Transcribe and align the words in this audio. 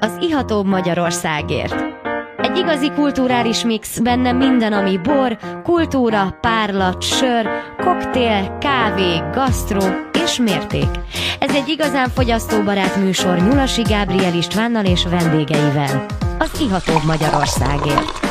az 0.00 0.16
iható 0.20 0.62
Magyarországért. 0.62 1.74
Egy 2.36 2.56
igazi 2.56 2.90
kulturális 2.90 3.64
mix, 3.64 3.98
benne 3.98 4.32
minden, 4.32 4.72
ami 4.72 4.98
bor, 4.98 5.38
kultúra, 5.62 6.38
párlat, 6.40 7.02
sör, 7.02 7.48
koktél, 7.76 8.58
kávé, 8.58 9.22
gasztró 9.32 9.80
és 10.24 10.36
mérték. 10.38 10.88
Ez 11.38 11.54
egy 11.54 11.68
igazán 11.68 12.08
fogyasztóbarát 12.08 12.96
műsor 12.96 13.38
Nyulasi 13.38 13.82
Gábriel 13.82 14.34
Istvánnal 14.34 14.84
és 14.84 15.04
vendégeivel. 15.04 16.06
Az 16.38 16.60
iható 16.60 16.92
Magyarországért. 17.06 18.28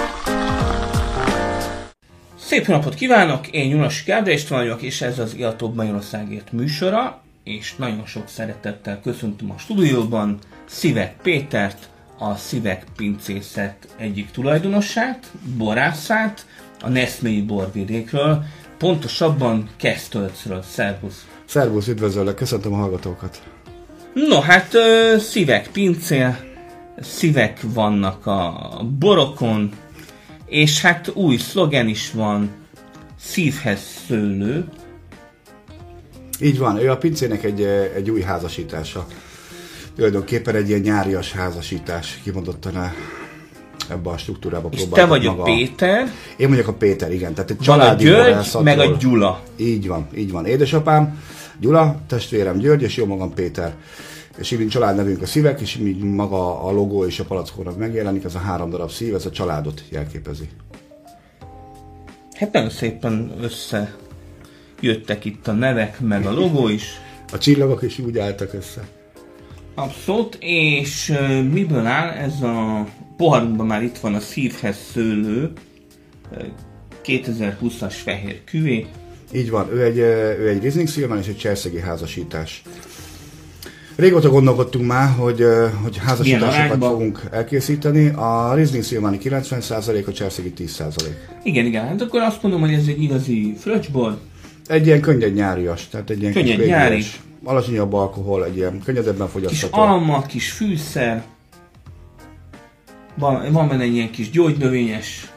Szép 2.39 2.67
napot 2.67 2.95
kívánok! 2.95 3.47
Én 3.47 3.67
Nyulasi 3.67 4.04
Gábriel 4.05 4.38
István 4.38 4.59
vagyok, 4.59 4.81
és 4.81 5.01
ez 5.01 5.20
az 5.20 5.36
Ihatóbb 5.36 5.75
Magyarországért 5.75 6.51
műsora, 6.51 7.21
és 7.43 7.75
nagyon 7.75 8.05
sok 8.05 8.27
szeretettel 8.27 8.99
köszöntöm 9.01 9.51
a 9.51 9.57
stúdióban 9.57 10.39
Szivek 10.70 11.15
Pétert, 11.21 11.89
a 12.17 12.35
Szivek 12.35 12.84
Pincészet 12.95 13.88
egyik 13.98 14.31
tulajdonosát, 14.31 15.31
borászát, 15.57 16.45
a 16.81 16.89
Neszmélyi 16.89 17.41
borvidékről, 17.41 18.44
pontosabban 18.77 19.70
Kesztölcről. 19.77 20.61
Szervusz! 20.61 21.27
Szervusz, 21.45 21.88
üdvözöllek, 21.88 22.35
köszöntöm 22.35 22.73
a 22.73 22.77
hallgatókat! 22.77 23.41
No, 24.13 24.39
hát 24.39 24.75
szívek 25.17 25.67
pincél, 25.71 26.38
szívek 26.99 27.59
vannak 27.73 28.25
a 28.25 28.81
borokon, 28.99 29.72
és 30.45 30.81
hát 30.81 31.11
új 31.13 31.38
szlogen 31.38 31.88
is 31.88 32.11
van, 32.11 32.49
szívhez 33.20 34.02
szőlő. 34.08 34.70
Így 36.41 36.58
van, 36.58 36.77
ő 36.77 36.91
a 36.91 36.97
pincének 36.97 37.44
egy, 37.44 37.61
egy 37.95 38.09
új 38.09 38.22
házasítása. 38.22 39.08
Tulajdonképpen 39.99 40.55
egy 40.55 40.70
ilyen 40.70 40.80
nyárias 40.80 41.31
házasítás, 41.31 42.20
kimondottan 42.23 42.91
ebbe 43.89 44.09
a 44.09 44.17
struktúrába 44.17 44.69
És 44.72 44.88
te 44.92 45.05
vagy 45.05 45.23
maga. 45.23 45.42
a 45.42 45.45
Péter. 45.45 46.11
Én 46.38 46.50
vagyok 46.50 46.67
a 46.67 46.73
Péter, 46.73 47.11
igen. 47.11 47.33
Tehát 47.33 47.52
egy 47.52 47.58
családi 47.58 48.08
a 48.08 48.09
György, 48.09 48.64
meg 48.64 48.80
a 48.80 48.95
Gyula. 49.00 49.44
Így 49.55 49.88
van, 49.88 50.08
így 50.16 50.31
van. 50.31 50.45
Édesapám, 50.45 51.22
Gyula, 51.59 52.02
testvérem 52.08 52.58
György, 52.58 52.81
és 52.81 52.95
jó 52.95 53.05
magam 53.05 53.33
Péter. 53.33 53.75
És 54.38 54.52
így 54.52 54.67
családnevünk 54.67 55.22
a 55.22 55.25
szívek, 55.25 55.61
és 55.61 55.75
így 55.75 56.03
maga 56.03 56.64
a 56.64 56.72
logó 56.72 57.05
és 57.05 57.20
a 57.20 57.23
palackónak 57.23 57.77
megjelenik, 57.77 58.23
ez 58.23 58.36
a 58.36 58.39
három 58.39 58.70
darab 58.70 58.92
szív, 58.92 59.16
ez 59.16 59.25
a 59.25 59.31
családot 59.31 59.83
jelképezi. 59.89 60.50
Hát 62.33 62.52
nagyon 62.52 62.70
szépen 62.70 63.33
össze 63.42 63.95
jöttek 64.80 65.25
itt 65.25 65.47
a 65.47 65.52
nevek, 65.52 66.00
meg 66.00 66.25
a 66.25 66.31
logó 66.31 66.67
is. 66.67 66.83
A 67.33 67.38
csillagok 67.38 67.81
is 67.81 68.00
úgy 68.00 68.17
álltak 68.17 68.53
össze. 68.53 68.97
Abszolút, 69.80 70.38
és 70.39 71.13
miből 71.52 71.85
áll 71.85 72.09
ez 72.09 72.41
a 72.41 72.85
poharunkban 73.17 73.66
már 73.66 73.83
itt 73.83 73.97
van 73.97 74.13
a 74.13 74.19
szívhez 74.19 74.77
szőlő 74.91 75.52
2020-as 77.05 77.94
fehér 78.03 78.44
küvé. 78.44 78.86
Így 79.33 79.49
van, 79.49 79.69
ő 79.71 79.83
egy, 79.83 79.97
ő 80.39 80.47
egy 80.49 80.61
Riesling 80.61 80.88
Szilván 80.88 81.17
és 81.17 81.27
egy 81.27 81.38
cserszegi 81.38 81.80
házasítás. 81.80 82.61
Régóta 83.95 84.30
gondolkodtunk 84.30 84.86
már, 84.88 85.09
hogy, 85.17 85.44
hogy 85.83 85.97
házasításokat 85.97 86.83
fogunk 86.83 87.21
elkészíteni. 87.31 88.08
A 88.08 88.53
Riesling 88.53 88.83
Szilváni 88.83 89.17
90%, 89.23 90.05
a 90.05 90.11
cserszegi 90.11 90.53
10%. 90.58 90.91
Igen, 91.43 91.66
igen. 91.66 91.88
Hát 91.88 92.02
akkor 92.02 92.21
azt 92.21 92.41
mondom, 92.41 92.61
hogy 92.61 92.73
ez 92.73 92.88
egy 92.88 93.02
igazi 93.02 93.53
fröccsbor. 93.59 94.17
Egy 94.67 94.86
ilyen 94.86 95.02
könnyed 95.02 95.33
nyárias, 95.33 95.88
tehát 95.88 96.09
egy 96.09 96.21
ilyen 96.21 96.33
könnyed 96.33 96.66
nyári. 96.66 97.03
Alacsonyabb 97.44 97.94
alkohol, 97.94 98.45
egy 98.45 98.56
ilyen 98.56 98.82
könnyedebben 98.86 99.28
fogyasztható. 99.28 99.78
Kis 99.78 99.90
alma, 99.90 100.22
kis 100.22 100.52
fűszer, 100.52 101.23
van, 103.16 103.52
van 103.52 103.68
benne 103.68 103.84
egy 103.84 103.94
ilyen 103.94 104.12
kis 104.12 104.30
gyógynövényes 104.30 105.32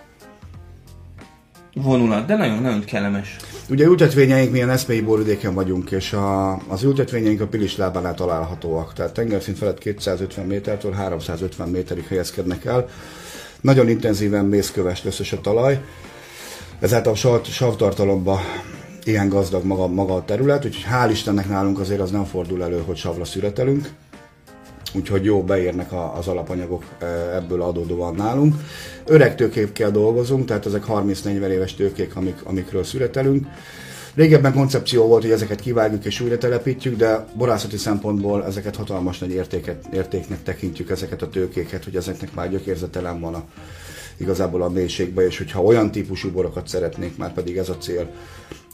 vonulat, 1.75 2.27
de 2.27 2.36
nagyon-nagyon 2.36 2.85
kellemes. 2.85 3.36
Ugye 3.68 3.85
ültetvényeink 3.85 4.52
milyen 4.52 4.70
eszmei 4.70 5.01
borvidéken 5.01 5.55
vagyunk, 5.55 5.91
és 5.91 6.12
a, 6.12 6.52
az 6.68 6.83
ültetvényeink 6.83 7.41
a 7.41 7.46
Pilis 7.46 7.77
lábánál 7.77 8.14
találhatóak, 8.14 8.92
tehát 8.92 9.12
tengerszint 9.12 9.58
felett 9.58 9.79
250 9.79 10.46
métertől 10.46 10.92
350 10.92 11.68
méterig 11.68 12.07
helyezkednek 12.07 12.64
el. 12.64 12.89
Nagyon 13.61 13.89
intenzíven 13.89 14.45
mészköves 14.45 15.05
összes 15.05 15.33
a 15.33 15.41
talaj, 15.41 15.80
ezáltal 16.80 17.12
a 17.12 17.45
savtartalomba 17.45 18.41
ilyen 19.05 19.29
gazdag 19.29 19.64
maga, 19.64 19.86
maga 19.86 20.14
a 20.14 20.24
terület, 20.24 20.64
úgyhogy 20.64 20.86
hál' 20.92 21.11
Istennek 21.11 21.48
nálunk 21.48 21.79
azért 21.79 22.01
az 22.01 22.11
nem 22.11 22.24
fordul 22.24 22.63
elő, 22.63 22.83
hogy 22.86 22.96
savra 22.96 23.24
szüretelünk 23.24 23.89
úgyhogy 24.95 25.24
jó 25.24 25.42
beérnek 25.42 25.92
a, 25.92 26.17
az 26.17 26.29
alapanyagok 26.29 26.85
e, 26.98 27.07
ebből 27.35 27.62
adódóan 27.62 28.14
nálunk. 28.14 28.55
Öreg 29.07 29.35
tőkékkel 29.35 29.91
dolgozunk, 29.91 30.45
tehát 30.45 30.67
ezek 30.67 30.85
30-40 30.89 31.24
éves 31.48 31.74
tőkék, 31.74 32.17
amik, 32.17 32.41
amikről 32.45 32.85
születelünk. 32.85 33.46
Régebben 34.14 34.52
koncepció 34.52 35.07
volt, 35.07 35.23
hogy 35.23 35.30
ezeket 35.30 35.61
kivágjuk 35.61 36.05
és 36.05 36.20
újra 36.20 36.39
telepítjük, 36.39 36.96
de 36.96 37.27
borászati 37.35 37.77
szempontból 37.77 38.45
ezeket 38.45 38.77
hatalmas 38.77 39.18
nagy 39.18 39.30
értéket, 39.30 39.85
értéknek 39.92 40.42
tekintjük 40.42 40.91
ezeket 40.91 41.23
a 41.23 41.29
tőkéket, 41.29 41.85
hogy 41.85 41.96
ezeknek 41.96 42.35
már 42.35 42.51
gyökérzetelen 42.51 43.20
van 43.20 43.35
a, 43.35 43.45
igazából 44.17 44.62
a 44.62 44.68
mélységbe, 44.68 45.27
és 45.27 45.39
hogyha 45.39 45.62
olyan 45.62 45.91
típusú 45.91 46.30
borokat 46.30 46.68
szeretnék, 46.68 47.17
már 47.17 47.33
pedig 47.33 47.57
ez 47.57 47.68
a 47.68 47.77
cél, 47.77 48.11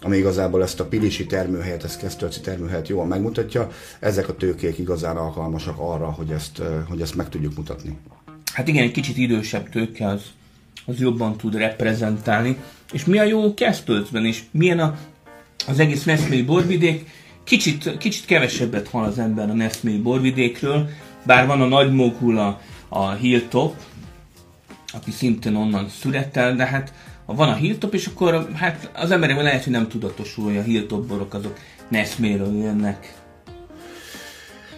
ami 0.01 0.17
igazából 0.17 0.63
ezt 0.63 0.81
a 0.81 0.85
pilisi 0.85 1.27
termőhelyet, 1.27 1.85
ezt 1.85 2.01
Kesztölci 2.01 2.41
termőhelyet 2.41 2.89
jól 2.89 3.07
megmutatja, 3.07 3.71
ezek 4.01 4.29
a 4.29 4.37
tőkék 4.37 4.79
igazán 4.79 5.17
alkalmasak 5.17 5.79
arra, 5.79 6.11
hogy 6.11 6.31
ezt, 6.31 6.63
hogy 6.89 7.01
ezt 7.01 7.15
meg 7.15 7.29
tudjuk 7.29 7.57
mutatni. 7.57 7.97
Hát 8.53 8.69
igen, 8.69 8.83
egy 8.83 8.91
kicsit 8.91 9.17
idősebb 9.17 9.69
tőke 9.69 10.07
az, 10.07 10.23
az 10.87 11.01
jobban 11.01 11.37
tud 11.37 11.55
reprezentálni. 11.55 12.57
És 12.93 13.05
mi 13.05 13.19
a 13.19 13.23
jó 13.23 13.55
Kesztölcben, 13.55 14.25
és 14.25 14.43
milyen 14.51 14.79
a, 14.79 14.99
az 15.67 15.79
egész 15.79 16.05
Neszmélyi 16.05 16.43
borvidék? 16.43 17.11
Kicsit, 17.45 17.99
kicsit 17.99 18.25
kevesebbet 18.25 18.89
hall 18.89 19.05
az 19.05 19.19
ember 19.19 19.51
a 19.51 19.53
Neszmélyi 19.53 19.99
borvidékről, 19.99 20.89
bár 21.23 21.47
van 21.47 21.61
a 21.61 21.67
nagy 21.67 21.93
mogula, 21.93 22.61
a 22.89 23.11
Hilltop, 23.11 23.75
aki 24.93 25.11
szintén 25.11 25.55
onnan 25.55 25.89
született, 25.89 26.57
de 26.57 26.67
hát 26.67 26.93
van 27.35 27.49
a 27.49 27.55
hilltop, 27.55 27.95
és 27.95 28.07
akkor 28.07 28.49
hát 28.55 28.91
az 28.95 29.11
emberek 29.11 29.43
lehet, 29.43 29.65
hogy 29.65 29.73
nem 29.73 29.89
tudatosul, 29.89 30.45
hogy 30.45 30.57
a 30.57 30.63
hilltop 30.63 31.07
borok 31.07 31.35
azok 31.35 31.59
Neszméről 31.89 32.57
jönnek. 32.57 33.15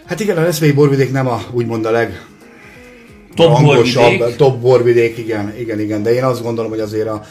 Hát 0.05 0.19
igen, 0.19 0.37
a 0.37 0.41
Neszmélyi 0.41 0.73
borvidék 0.73 1.11
nem 1.11 1.27
a, 1.27 1.41
úgymond 1.51 1.85
a 1.85 1.91
leg 1.91 2.25
top 3.35 3.61
borvidék. 3.61 4.35
top 4.35 4.61
borvidék, 4.61 5.17
igen, 5.17 5.53
igen, 5.59 5.79
igen, 5.79 6.03
de 6.03 6.13
én 6.13 6.23
azt 6.23 6.43
gondolom, 6.43 6.69
hogy 6.71 6.79
azért 6.79 7.07
a, 7.07 7.23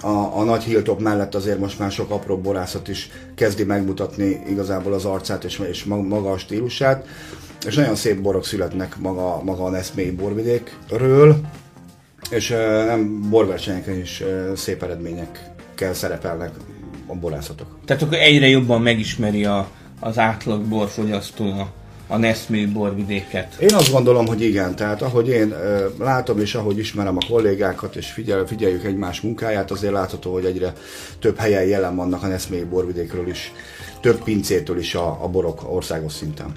a, 0.00 0.38
a 0.38 0.44
nagy 0.44 0.62
hilltop 0.62 1.00
mellett 1.00 1.34
azért 1.34 1.58
most 1.58 1.78
már 1.78 1.90
sok 1.90 2.10
apró 2.10 2.38
borászat 2.38 2.88
is 2.88 3.10
kezdi 3.34 3.64
megmutatni 3.64 4.40
igazából 4.48 4.92
az 4.92 5.04
arcát 5.04 5.44
és, 5.44 5.62
és 5.70 5.84
maga 5.84 6.30
a 6.30 6.38
stílusát, 6.38 7.06
és 7.66 7.74
nagyon 7.74 7.94
szép 7.94 8.20
borok 8.20 8.44
születnek 8.44 8.96
maga, 8.98 9.42
maga 9.42 9.64
a 9.64 9.70
Neszmélyi 9.70 10.10
borvidékről, 10.10 11.36
és 12.32 12.48
nem 12.86 13.30
borversenyeken 13.30 13.98
is 13.98 14.22
szép 14.54 14.82
eredményekkel 14.82 15.94
szerepelnek 15.94 16.50
a 17.06 17.14
borászatok. 17.14 17.78
Tehát 17.84 18.02
akkor 18.02 18.18
egyre 18.18 18.48
jobban 18.48 18.82
megismeri 18.82 19.44
a, 19.44 19.68
az 20.00 20.18
átlag 20.18 20.62
borfogyasztó 20.62 21.44
a, 21.44 21.72
a 22.06 22.16
Neszmé 22.16 22.64
borvidéket. 22.64 23.54
Én 23.60 23.74
azt 23.74 23.92
gondolom, 23.92 24.26
hogy 24.26 24.42
igen. 24.42 24.74
Tehát 24.74 25.02
ahogy 25.02 25.28
én 25.28 25.50
ö, 25.50 25.86
látom 25.98 26.40
és 26.40 26.54
ahogy 26.54 26.78
ismerem 26.78 27.16
a 27.16 27.26
kollégákat 27.28 27.96
és 27.96 28.06
figyel, 28.06 28.46
figyeljük 28.46 28.84
egymás 28.84 29.20
munkáját, 29.20 29.70
azért 29.70 29.92
látható, 29.92 30.32
hogy 30.32 30.44
egyre 30.44 30.72
több 31.18 31.36
helyen 31.36 31.64
jelen 31.64 31.96
vannak 31.96 32.22
a 32.22 32.26
Neszmé 32.26 32.60
borvidékről 32.60 33.28
is, 33.28 33.52
több 34.00 34.22
pincétől 34.22 34.78
is 34.78 34.94
a, 34.94 35.18
a 35.22 35.28
borok 35.28 35.74
országos 35.74 36.12
szinten. 36.12 36.52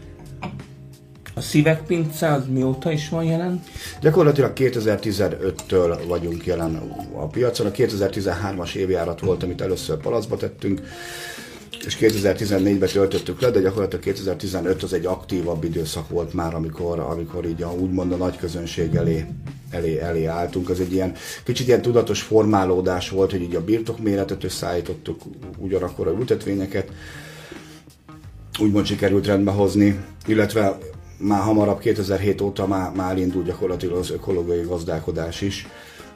A 1.40 1.42
Szívek 1.42 1.84
Pince 1.84 2.32
az 2.32 2.44
mióta 2.48 2.92
is 2.92 3.10
van 3.10 3.24
jelen? 3.24 3.64
Gyakorlatilag 4.02 4.52
2015-től 4.56 6.00
vagyunk 6.08 6.46
jelen 6.46 6.76
a 7.16 7.28
piacon. 7.28 7.68
A 7.68 7.72
2013-as 7.72 8.74
évjárat 8.74 9.20
volt, 9.20 9.44
amit 9.44 9.62
először 9.62 9.98
palacba 9.98 10.38
tettünk, 10.38 10.82
és 11.86 11.98
2014-ben 12.00 12.90
töltöttük 12.90 13.42
le, 13.42 13.50
de 13.50 13.60
gyakorlatilag 13.60 14.04
2015 14.04 14.84
az 14.84 14.94
egy 14.94 15.06
aktívabb 15.06 15.64
időszak 15.64 16.10
volt 16.10 16.34
már, 16.34 16.56
amikor, 16.56 17.00
amikor 17.00 17.46
így 17.46 17.62
a, 17.62 17.72
úgymond 17.72 18.12
a 18.12 18.16
nagy 18.16 18.38
közönség 18.38 18.96
elé, 18.96 19.26
elé, 19.70 20.00
elé 20.00 20.26
álltunk. 20.26 20.70
Az 20.70 20.80
egy 20.80 20.94
ilyen 20.94 21.14
kicsit 21.44 21.68
ilyen 21.68 21.82
tudatos 21.82 22.22
formálódás 22.22 23.10
volt, 23.10 23.32
hogy 23.32 23.42
így 23.42 23.56
a 23.56 23.64
birtokméretet 23.64 24.44
összeállítottuk, 24.44 25.22
ugyanakkor 25.58 26.08
a 26.08 26.12
ültetvényeket, 26.12 26.92
úgymond 28.60 28.86
sikerült 28.86 29.26
rendbe 29.26 29.52
hozni, 29.52 30.00
illetve 30.26 30.78
már 31.20 31.42
hamarabb 31.42 31.80
2007 31.80 32.42
óta 32.42 32.68
már, 32.68 32.92
már 32.92 33.18
indult 33.18 33.46
gyakorlatilag 33.46 33.98
az 33.98 34.12
ökológiai 34.12 34.62
gazdálkodás 34.62 35.42
is, 35.42 35.68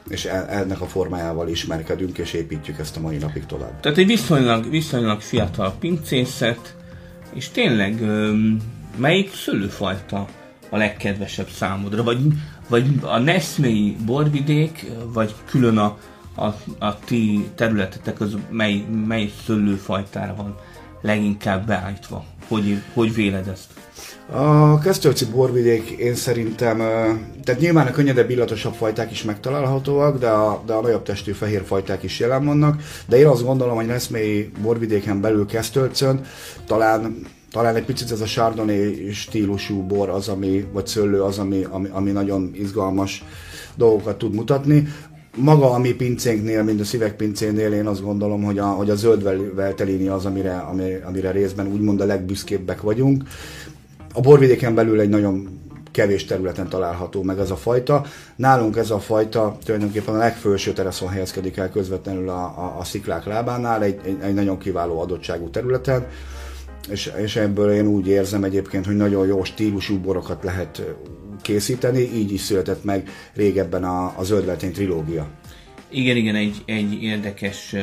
és 0.08 0.24
e, 0.24 0.46
ennek 0.48 0.80
a 0.80 0.86
formájával 0.86 1.48
ismerkedünk 1.48 2.18
és 2.18 2.32
építjük 2.32 2.78
ezt 2.78 2.96
a 2.96 3.00
mai 3.00 3.16
napig 3.16 3.46
tovább. 3.46 3.80
Tehát 3.80 3.98
egy 3.98 4.06
viszonylag, 4.06 4.70
viszonylag 4.70 5.20
fiatal 5.20 5.74
pincészet, 5.78 6.76
és 7.34 7.48
tényleg 7.48 8.00
melyik 8.96 9.34
szőlőfajta 9.34 10.26
a 10.70 10.76
legkedvesebb 10.76 11.48
számodra? 11.48 12.02
Vagy, 12.02 12.18
vagy 12.68 12.86
a 13.02 13.18
Neszmélyi 13.18 13.96
borvidék, 14.06 14.86
vagy 15.12 15.34
külön 15.44 15.78
a, 15.78 15.98
a, 16.34 16.46
a 16.78 16.98
ti 17.04 17.48
területetek 17.54 18.20
az 18.20 18.36
mely, 18.50 18.84
mely 19.06 19.30
szőlőfajtára 19.46 20.34
van 20.34 20.58
leginkább 21.04 21.66
beállítva? 21.66 22.24
Hogy, 22.48 22.82
hogy 22.94 23.14
véled 23.14 23.48
ezt? 23.48 23.66
A 24.30 24.78
Kesztölci 24.78 25.24
borvidék 25.24 25.88
én 25.90 26.14
szerintem, 26.14 26.78
tehát 27.44 27.60
nyilván 27.60 27.86
a 27.86 27.90
könnyedebb, 27.90 28.30
illatosabb 28.30 28.74
fajták 28.74 29.10
is 29.10 29.22
megtalálhatóak, 29.22 30.18
de 30.18 30.28
a, 30.28 30.62
de 30.66 30.72
a 30.72 30.80
nagyobb 30.80 31.02
testű 31.02 31.32
fehér 31.32 31.64
fajták 31.64 32.02
is 32.02 32.18
jelen 32.18 32.44
vannak, 32.44 32.82
de 33.06 33.18
én 33.18 33.26
azt 33.26 33.44
gondolom, 33.44 33.76
hogy 33.76 33.86
Neszmélyi 33.86 34.50
borvidéken 34.62 35.20
belül 35.20 35.46
Kesztölcön 35.46 36.20
talán 36.66 37.26
talán 37.50 37.76
egy 37.76 37.84
picit 37.84 38.10
ez 38.10 38.20
a 38.20 38.24
Chardonnay 38.24 39.12
stílusú 39.12 39.82
bor 39.82 40.08
az, 40.08 40.28
ami, 40.28 40.66
vagy 40.72 40.86
szőlő 40.86 41.22
az, 41.22 41.38
ami, 41.38 41.66
ami, 41.70 41.88
ami 41.92 42.10
nagyon 42.10 42.50
izgalmas 42.54 43.24
dolgokat 43.74 44.18
tud 44.18 44.34
mutatni. 44.34 44.88
Maga 45.36 45.70
a 45.70 45.78
mi 45.78 45.94
pincénknél, 45.94 46.62
mint 46.62 46.80
a 46.80 46.84
szívek 46.84 47.16
pincénél, 47.16 47.72
én 47.72 47.86
azt 47.86 48.02
gondolom, 48.02 48.42
hogy 48.42 48.58
a, 48.58 48.66
hogy 48.66 48.90
a 48.90 48.94
zöld 48.94 49.54
veltelini 49.54 50.06
az, 50.06 50.24
amire, 50.24 50.56
amire, 50.56 51.04
amire 51.04 51.30
részben 51.30 51.66
úgymond 51.66 52.00
a 52.00 52.04
legbüszkébbek 52.04 52.80
vagyunk. 52.80 53.22
A 54.12 54.20
borvidéken 54.20 54.74
belül 54.74 55.00
egy 55.00 55.08
nagyon 55.08 55.60
kevés 55.90 56.24
területen 56.24 56.68
található 56.68 57.22
meg 57.22 57.38
ez 57.38 57.50
a 57.50 57.56
fajta. 57.56 58.04
Nálunk 58.36 58.76
ez 58.76 58.90
a 58.90 58.98
fajta 58.98 59.58
tulajdonképpen 59.64 60.14
a 60.14 60.18
legfőső 60.18 60.72
teraszon 60.72 61.08
helyezkedik 61.08 61.56
el 61.56 61.70
közvetlenül 61.70 62.28
a, 62.28 62.42
a, 62.42 62.76
a 62.78 62.84
sziklák 62.84 63.24
lábánál, 63.24 63.82
egy, 63.82 64.00
egy, 64.04 64.16
egy 64.20 64.34
nagyon 64.34 64.58
kiváló 64.58 65.00
adottságú 65.00 65.50
területen 65.50 66.06
és, 66.88 67.12
és 67.16 67.36
ebből 67.36 67.70
én 67.70 67.86
úgy 67.86 68.06
érzem 68.06 68.44
egyébként, 68.44 68.86
hogy 68.86 68.96
nagyon 68.96 69.26
jó 69.26 69.44
stílusú 69.44 69.98
borokat 69.98 70.44
lehet 70.44 70.82
készíteni, 71.42 72.00
így 72.00 72.32
is 72.32 72.40
született 72.40 72.84
meg 72.84 73.08
régebben 73.34 73.84
a, 73.84 74.14
a 74.16 74.24
Zöldveltény 74.24 74.72
trilógia. 74.72 75.26
Igen, 75.88 76.16
igen, 76.16 76.34
egy, 76.34 76.62
egy 76.64 77.02
érdekes 77.02 77.74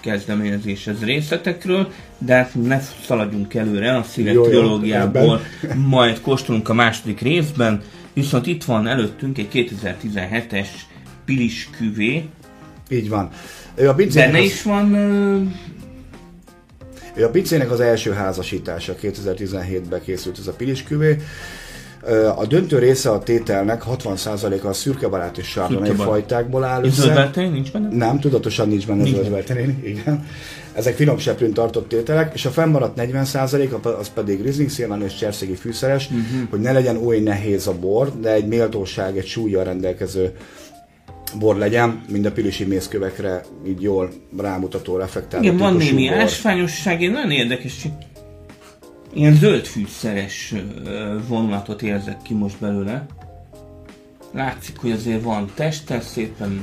kezdeményezés 0.00 0.86
ez 0.86 1.04
részletekről, 1.04 1.92
de 2.18 2.34
hát 2.34 2.54
ne 2.54 2.80
szaladjunk 3.06 3.54
előre 3.54 3.96
a 3.96 4.02
Szívek 4.02 4.32
jó, 4.32 4.44
trilógiából, 4.44 5.40
jó, 5.62 5.74
majd 5.96 6.20
kóstolunk 6.20 6.68
a 6.68 6.74
második 6.74 7.20
részben, 7.20 7.82
viszont 8.12 8.46
itt 8.46 8.64
van 8.64 8.86
előttünk 8.86 9.38
egy 9.38 9.48
2017-es 9.52 10.68
Pilis 11.24 11.68
küvé. 11.76 12.24
Így 12.90 13.08
van. 13.08 13.30
A 13.76 13.92
Benne 13.92 14.38
az... 14.38 14.44
is 14.44 14.62
van 14.62 14.94
ő 17.14 17.24
a 17.24 17.30
Picének 17.30 17.70
az 17.70 17.80
első 17.80 18.12
házasítása 18.12 18.94
2017-ben 19.02 20.02
készült 20.02 20.38
ez 20.38 20.46
a 20.46 20.52
pilisküvé. 20.52 21.16
A 22.36 22.46
döntő 22.46 22.78
része 22.78 23.10
a 23.10 23.18
tételnek 23.18 23.82
60%-a 23.90 24.66
a 24.66 24.72
szürkebarát 24.72 25.38
és 25.38 25.46
sárga 25.46 25.94
fajtákból 25.94 26.64
áll 26.64 26.84
össze. 26.84 27.30
nincs 27.34 27.72
benne? 27.72 27.88
Nem, 27.96 28.20
tudatosan 28.20 28.68
nincs 28.68 28.86
benne 28.86 29.04
zöldvelterin, 29.04 29.80
igen. 29.84 30.26
Ezek 30.72 30.94
finom 30.94 31.18
seprűn 31.18 31.52
tartott 31.52 31.88
tételek, 31.88 32.34
és 32.34 32.44
a 32.44 32.50
fennmaradt 32.50 33.00
40% 33.00 33.98
az 33.98 34.10
pedig 34.14 34.42
Riesling 34.42 34.70
szélven 34.70 35.02
és 35.02 35.14
cserszegi 35.14 35.54
fűszeres, 35.54 36.06
uh-huh. 36.06 36.48
hogy 36.50 36.60
ne 36.60 36.72
legyen 36.72 36.96
oly 36.96 37.18
nehéz 37.18 37.66
a 37.66 37.74
bor, 37.78 38.20
de 38.20 38.32
egy 38.32 38.46
méltóság, 38.46 39.18
egy 39.18 39.26
súlyjal 39.26 39.64
rendelkező 39.64 40.32
bor 41.38 41.56
legyen, 41.56 42.02
mind 42.08 42.24
a 42.24 42.32
pilisi 42.32 42.64
mészkövekre 42.64 43.40
így 43.66 43.82
jól 43.82 44.10
rámutató, 44.38 44.96
reflektáló 44.96 45.42
Igen, 45.42 45.56
van 45.56 45.76
némi 45.76 46.08
ásványosság, 46.08 47.02
én 47.02 47.10
nagyon 47.10 47.30
érdekes, 47.30 47.86
ilyen 49.12 49.34
zöld 49.34 49.68
vonulatot 51.28 51.82
érzek 51.82 52.22
ki 52.22 52.34
most 52.34 52.58
belőle. 52.58 53.06
Látszik, 54.32 54.78
hogy 54.78 54.90
azért 54.90 55.22
van 55.22 55.50
teste, 55.54 56.00
szépen 56.00 56.60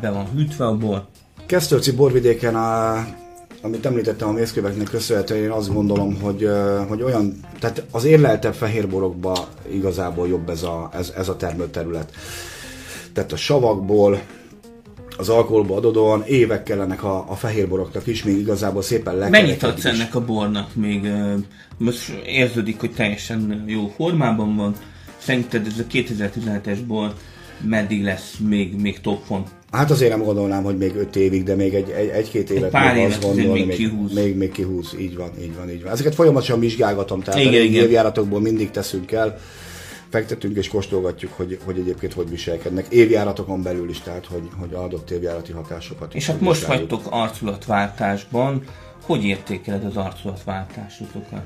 be 0.00 0.10
van 0.10 0.26
hűtve 0.34 0.66
a 0.66 0.76
bor. 0.76 1.06
Kesztölci 1.46 1.92
borvidéken 1.92 2.56
a, 2.56 2.94
amit 3.62 3.86
említettem 3.86 4.28
a 4.28 4.32
mészköveknek 4.32 4.86
köszönhetően, 4.86 5.42
én 5.42 5.50
azt 5.50 5.72
gondolom, 5.72 6.20
hogy, 6.20 6.48
hogy 6.88 7.02
olyan, 7.02 7.40
tehát 7.58 7.84
az 7.90 8.04
érleltebb 8.04 8.54
fehérborokba 8.54 9.48
igazából 9.72 10.28
jobb 10.28 10.48
ez 10.48 10.62
a, 10.62 10.90
ez, 10.92 11.12
ez 11.16 11.28
a 11.28 11.36
termőterület 11.36 12.12
tehát 13.12 13.32
a 13.32 13.36
savakból, 13.36 14.20
az 15.20 15.28
alkoholba 15.28 15.76
adódóan 15.76 16.24
évek 16.26 16.62
kellenek 16.62 17.04
a, 17.04 17.24
a 17.28 17.34
fehérboroknak 17.34 18.06
is, 18.06 18.22
még 18.22 18.38
igazából 18.38 18.82
szépen 18.82 19.16
le 19.16 19.28
Mennyit 19.28 19.62
adsz 19.62 19.84
ennek 19.84 20.14
a 20.14 20.24
bornak 20.24 20.74
még? 20.74 21.08
Most 21.78 22.12
érződik, 22.26 22.80
hogy 22.80 22.90
teljesen 22.90 23.64
jó 23.66 23.92
formában 23.96 24.56
van. 24.56 24.74
Szerinted 25.18 25.66
ez 25.66 25.78
a 25.78 25.84
2017-es 25.92 26.78
bor 26.86 27.14
meddig 27.68 28.02
lesz 28.02 28.36
még, 28.48 28.80
még 28.80 29.00
topfon? 29.00 29.44
Hát 29.70 29.90
azért 29.90 30.10
nem 30.10 30.22
gondolnám, 30.22 30.62
hogy 30.62 30.76
még 30.76 30.94
öt 30.96 31.16
évig, 31.16 31.42
de 31.42 31.54
még 31.54 31.74
egy, 31.74 31.90
egy, 31.90 32.08
egy-két 32.08 32.50
évet 32.50 32.64
egy 32.64 32.70
pár 32.70 32.94
még 32.94 33.04
azt 33.06 33.22
gondolni, 33.22 33.50
még, 33.50 33.66
még, 33.66 33.76
kihúz. 33.76 34.12
Még, 34.12 34.36
még 34.36 34.52
kihúz, 34.52 34.94
így 34.98 35.16
van, 35.16 35.30
így 35.40 35.56
van, 35.56 35.70
így 35.70 35.82
van. 35.82 35.92
Ezeket 35.92 36.14
folyamatosan 36.14 36.60
vizsgálgatom, 36.60 37.22
tehát 37.22 37.40
igen, 37.40 37.62
igen. 37.62 37.84
évjáratokból 37.84 38.40
mindig 38.40 38.70
teszünk 38.70 39.12
el 39.12 39.38
fektetünk 40.10 40.56
és 40.56 40.68
kóstolgatjuk, 40.68 41.32
hogy, 41.32 41.58
hogy 41.64 41.78
egyébként 41.78 42.12
hogy 42.12 42.28
viselkednek. 42.28 42.86
Évjáratokon 42.88 43.62
belül 43.62 43.88
is, 43.88 44.00
tehát 44.00 44.26
hogy, 44.26 44.48
hogy 44.58 44.74
adott 44.74 45.10
évjárati 45.10 45.52
hatásokat. 45.52 46.14
És 46.14 46.26
hát 46.26 46.40
most 46.40 46.66
vagytok 46.66 47.06
arculatváltásban. 47.10 48.64
Hogy 49.02 49.24
értékeled 49.24 49.84
az 49.84 49.96
arculatváltásotokat? 49.96 51.42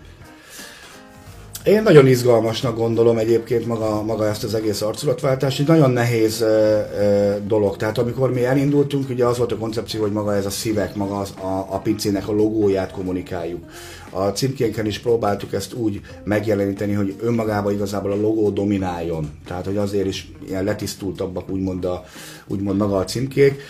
Én 1.64 1.82
nagyon 1.82 2.06
izgalmasnak 2.06 2.76
gondolom 2.76 3.18
egyébként 3.18 3.66
maga, 3.66 4.02
maga 4.02 4.26
ezt 4.26 4.44
az 4.44 4.54
egész 4.54 4.82
arculatváltást. 4.82 5.60
Egy 5.60 5.66
nagyon 5.66 5.90
nehéz 5.90 6.42
e, 6.42 6.46
e, 6.46 7.40
dolog. 7.46 7.76
Tehát 7.76 7.98
amikor 7.98 8.32
mi 8.32 8.44
elindultunk, 8.44 9.08
ugye 9.08 9.26
az 9.26 9.38
volt 9.38 9.52
a 9.52 9.56
koncepció, 9.56 10.00
hogy 10.00 10.12
maga 10.12 10.34
ez 10.34 10.46
a 10.46 10.50
szívek, 10.50 10.94
maga 10.94 11.18
az, 11.18 11.30
a, 11.40 11.66
a 11.74 11.78
pincének 11.78 12.28
a 12.28 12.32
logóját 12.32 12.92
kommunikáljuk. 12.92 13.64
A 14.10 14.26
címkénken 14.28 14.86
is 14.86 14.98
próbáltuk 14.98 15.52
ezt 15.52 15.74
úgy 15.74 16.00
megjeleníteni, 16.24 16.92
hogy 16.92 17.14
önmagában 17.20 17.72
igazából 17.72 18.12
a 18.12 18.20
logó 18.20 18.50
domináljon. 18.50 19.30
Tehát, 19.46 19.64
hogy 19.64 19.76
azért 19.76 20.06
is 20.06 20.32
ilyen 20.48 20.64
letisztultabbak 20.64 21.50
úgymond, 21.50 21.84
a, 21.84 22.04
úgymond 22.46 22.78
maga 22.78 22.96
a 22.96 23.04
címkék. 23.04 23.60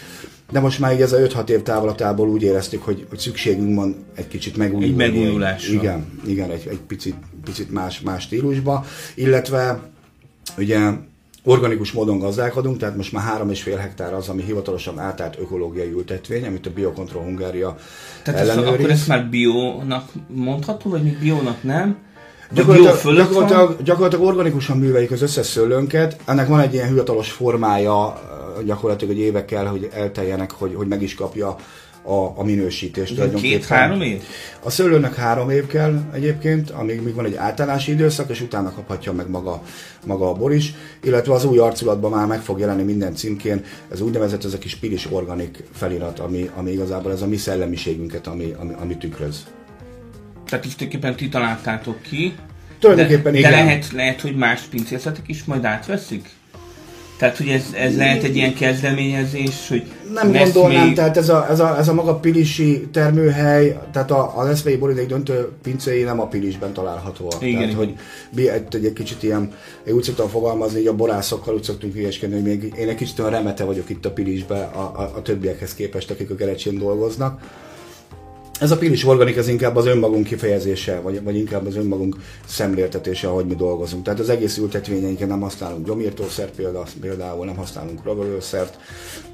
De 0.55 0.61
most 0.61 0.79
már 0.79 0.93
így 0.93 1.01
ez 1.01 1.12
a 1.12 1.19
5-6 1.19 1.49
év 1.49 1.62
távlatából 1.62 2.29
úgy 2.29 2.43
éreztük, 2.43 2.83
hogy, 2.83 3.06
hogy 3.09 3.19
szükségünk 3.19 3.77
van 3.77 4.05
egy 4.15 4.29
kicsit 4.29 4.56
megújulni. 4.56 4.87
Egy 4.87 5.12
megújulásra. 5.12 5.73
Igen, 5.73 6.21
igen, 6.27 6.51
egy, 6.51 6.67
egy 6.71 6.81
picit, 6.87 7.15
picit 7.45 7.71
más, 7.71 8.01
más 8.01 8.23
stílusba. 8.23 8.85
Illetve 9.15 9.81
ugye 10.59 10.79
organikus 11.45 11.93
módon 11.93 12.19
gazdálkodunk, 12.19 12.79
tehát 12.79 12.96
most 12.96 13.13
már 13.13 13.25
három 13.25 13.51
és 13.51 13.63
fél 13.63 13.77
hektár 13.77 14.15
az, 14.15 14.29
ami 14.29 14.43
hivatalosan 14.43 14.99
átállt 14.99 15.39
ökológiai 15.39 15.91
ültetvény, 15.91 16.44
amit 16.44 16.67
a 16.67 16.70
Biocontrol 16.70 17.23
Hungária 17.23 17.77
tehát 18.23 18.41
ellenőriz. 18.41 18.69
Ezt, 18.69 18.79
akkor 18.79 18.91
ezt 18.91 19.08
már 19.08 19.27
biónak 19.27 20.08
mondható, 20.27 20.91
vagy 20.91 21.03
még 21.03 21.19
biónak 21.19 21.63
nem? 21.63 21.96
Gyakorlatilag, 22.53 23.17
gyakorlatilag, 23.17 23.82
gyakorlatilag 23.82 24.27
organikusan 24.27 24.79
műveljük 24.79 25.11
az 25.11 25.23
összes 25.23 25.46
szőlőnket. 25.46 26.17
Ennek 26.25 26.49
van 26.49 26.61
egy 26.61 26.73
ilyen 26.73 26.89
hivatalos 26.89 27.31
formája, 27.31 28.20
gyakorlatilag 28.65 29.15
egy 29.15 29.20
évekkel, 29.20 29.67
hogy 29.67 29.89
elteljenek, 29.93 30.51
hogy, 30.51 30.75
hogy 30.75 30.87
meg 30.87 31.03
is 31.03 31.15
kapja 31.15 31.56
a, 32.05 32.32
a 32.34 32.44
minősítést. 32.44 33.32
Két-három 33.34 34.01
év? 34.01 34.23
A 34.63 34.70
szőlőnek 34.70 35.15
három 35.15 35.51
év 35.51 35.67
kell 35.67 36.01
egyébként, 36.13 36.70
amíg 36.70 37.03
még 37.03 37.15
van 37.15 37.25
egy 37.25 37.34
általási 37.34 37.93
időszak, 37.93 38.31
és 38.31 38.41
utána 38.41 38.73
kaphatja 38.75 39.13
meg 39.13 39.31
maga, 39.31 39.63
maga 40.06 40.29
a 40.29 40.32
bor 40.32 40.53
is, 40.53 40.75
illetve 41.03 41.32
az 41.32 41.44
új 41.44 41.58
arculatban 41.58 42.11
már 42.11 42.27
meg 42.27 42.41
fog 42.41 42.58
jelenni 42.58 42.82
minden 42.82 43.15
címkén, 43.15 43.65
ez 43.93 44.01
úgynevezett 44.01 44.44
ez 44.44 44.53
a 44.55 44.58
kis 44.58 44.75
pilis 44.75 45.06
organik 45.11 45.63
felirat, 45.73 46.19
ami, 46.19 46.51
ami 46.55 46.70
igazából 46.70 47.13
ez 47.13 47.23
a 47.23 47.27
mi 47.27 47.37
szellemiségünket, 47.37 48.27
ami, 48.27 48.55
ami, 48.58 48.73
ami 48.81 48.96
tükröz. 48.96 49.46
Tehát 50.49 50.65
is 50.65 50.75
tulajdonképpen 50.75 51.17
ti 51.17 51.29
találtátok 51.29 52.03
ki, 52.03 52.34
Tulajdonképpen 52.79 53.32
de, 53.32 53.39
igen. 53.39 53.51
De 53.51 53.56
lehet, 53.56 53.91
lehet, 53.93 54.20
hogy 54.20 54.37
más 54.37 54.61
pincészetek 54.61 55.29
is 55.29 55.44
majd 55.44 55.65
átveszik? 55.65 56.31
Tehát, 57.17 57.37
hogy 57.37 57.49
ez, 57.49 57.65
ez 57.75 57.97
lehet 57.97 58.23
egy 58.23 58.37
ilyen 58.37 58.55
kezdeményezés, 58.55 59.69
hogy 59.69 59.83
Nem 60.13 60.33
gondolnám, 60.33 60.87
még... 60.87 60.94
tehát 60.94 61.17
ez 61.17 61.29
a, 61.29 61.47
ez, 61.51 61.61
a, 61.61 61.79
ez 61.79 61.89
a 61.89 61.94
maga 61.94 62.15
pilisi 62.15 62.89
termőhely, 62.93 63.79
tehát 63.93 64.11
a, 64.11 64.39
az 64.39 64.49
eszmei 64.49 64.77
boríték 64.77 65.06
döntő 65.06 65.49
pincéi 65.63 66.03
nem 66.03 66.21
a 66.21 66.27
pilisben 66.27 66.73
találhatóak. 66.73 67.43
Igen, 67.43 67.61
tehát, 67.61 67.75
hogy 67.75 67.94
egy, 68.35 68.85
egy, 68.85 68.93
kicsit 68.93 69.23
ilyen, 69.23 69.53
én 69.87 69.94
úgy 69.94 70.03
szoktam 70.03 70.29
fogalmazni, 70.29 70.79
hogy 70.79 70.87
a 70.87 70.94
borászokkal 70.94 71.55
úgy 71.55 71.63
szoktunk 71.63 71.94
hülyeskedni, 71.94 72.35
hogy 72.35 72.44
még 72.44 72.73
én 72.79 72.89
egy 72.89 72.94
kicsit 72.94 73.19
olyan 73.19 73.31
remete 73.31 73.65
vagyok 73.65 73.91
itt 73.91 74.05
a 74.05 74.11
pilisben 74.11 74.63
a, 74.63 74.81
a, 74.81 75.13
a 75.17 75.23
többiekhez 75.23 75.75
képest, 75.75 76.11
akik 76.11 76.31
a 76.31 76.35
gerecsén 76.35 76.79
dolgoznak 76.79 77.41
ez 78.61 78.70
a 78.70 78.79
pilis 78.79 79.05
organik, 79.05 79.37
ez 79.37 79.49
inkább 79.49 79.77
az 79.77 79.87
önmagunk 79.87 80.27
kifejezése, 80.27 81.01
vagy, 81.01 81.23
vagy 81.23 81.37
inkább 81.37 81.67
az 81.67 81.77
önmagunk 81.77 82.17
szemléltetése, 82.46 83.29
ahogy 83.29 83.46
mi 83.46 83.55
dolgozunk. 83.55 84.05
Tehát 84.05 84.20
az 84.20 84.29
egész 84.29 84.56
ültetvényeinken 84.56 85.29
nem 85.29 85.41
használunk 85.41 85.87
gyomírtószert 85.87 86.61
például, 87.01 87.46
nem 87.46 87.56
használunk 87.56 88.05
ragadőszert, 88.05 88.79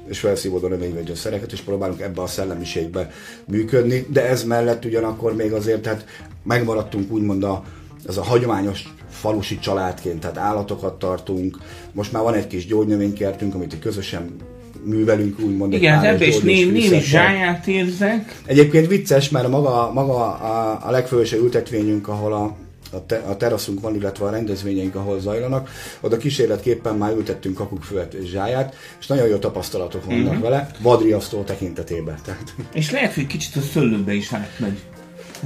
és 0.07 0.19
felszívódó 0.19 0.69
szereket, 1.15 1.51
és 1.51 1.61
próbálunk 1.61 2.01
ebbe 2.01 2.21
a 2.21 2.27
szellemiségbe 2.27 3.11
működni, 3.45 4.05
de 4.09 4.27
ez 4.27 4.43
mellett 4.43 4.85
ugyanakkor 4.85 5.35
még 5.35 5.53
azért 5.53 5.81
tehát 5.81 6.05
megmaradtunk 6.43 7.11
úgymond 7.11 7.43
a, 7.43 7.63
ez 8.07 8.17
a 8.17 8.23
hagyományos 8.23 8.93
falusi 9.09 9.59
családként, 9.59 10.19
tehát 10.19 10.37
állatokat 10.37 10.99
tartunk. 10.99 11.57
Most 11.91 12.11
már 12.11 12.23
van 12.23 12.33
egy 12.33 12.47
kis 12.47 12.65
gyógynövénykertünk, 12.65 13.55
amit 13.55 13.79
közösen 13.79 14.35
művelünk, 14.83 15.39
úgymond. 15.39 15.73
Igen, 15.73 15.95
hát 15.95 16.05
ebben 16.05 16.27
is 16.27 16.39
némi, 16.39 16.79
némi 16.79 17.01
zsáját 17.01 17.67
érzek. 17.67 18.41
Egyébként 18.45 18.87
vicces, 18.87 19.29
mert 19.29 19.47
maga, 19.47 19.91
maga 19.93 20.33
a, 20.33 20.79
a 20.87 20.91
legfőső 20.91 21.37
ültetvényünk, 21.37 22.07
ahol 22.07 22.33
a, 22.33 22.55
a, 22.91 23.05
te, 23.05 23.15
a 23.15 23.37
teraszunk 23.37 23.81
van, 23.81 23.95
illetve 23.95 24.25
a 24.25 24.29
rendezvényeink, 24.29 24.95
ahol 24.95 25.19
zajlanak, 25.19 25.69
oda 26.01 26.17
kísérletképpen 26.17 26.95
már 26.95 27.11
ültettünk 27.11 27.55
kakukfüvet 27.55 28.13
és 28.13 28.29
zsáját, 28.29 28.75
és 28.99 29.07
nagyon 29.07 29.27
jó 29.27 29.37
tapasztalatok 29.37 30.05
vannak 30.05 30.25
uh-huh. 30.25 30.41
vele, 30.41 30.71
vadriasztó 30.81 31.41
tekintetében. 31.41 32.15
Tehát. 32.25 32.53
És 32.73 32.91
lehet, 32.91 33.13
hogy 33.13 33.27
kicsit 33.27 33.55
a 33.55 33.61
szőlőbe 33.61 34.13
is 34.13 34.33
átmegy 34.33 34.79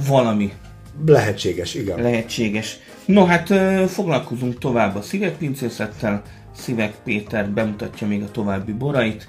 valami. 0.08 0.52
Lehetséges, 1.06 1.74
igen. 1.74 2.02
Lehetséges. 2.02 2.78
No 3.04 3.24
hát 3.24 3.54
foglalkozunk 3.90 4.58
tovább 4.58 4.96
a 4.96 5.02
szívekpincészettel. 5.02 6.22
Szívek 6.56 6.94
Péter 7.04 7.50
bemutatja 7.50 8.06
még 8.06 8.22
a 8.22 8.30
további 8.30 8.72
borait, 8.72 9.26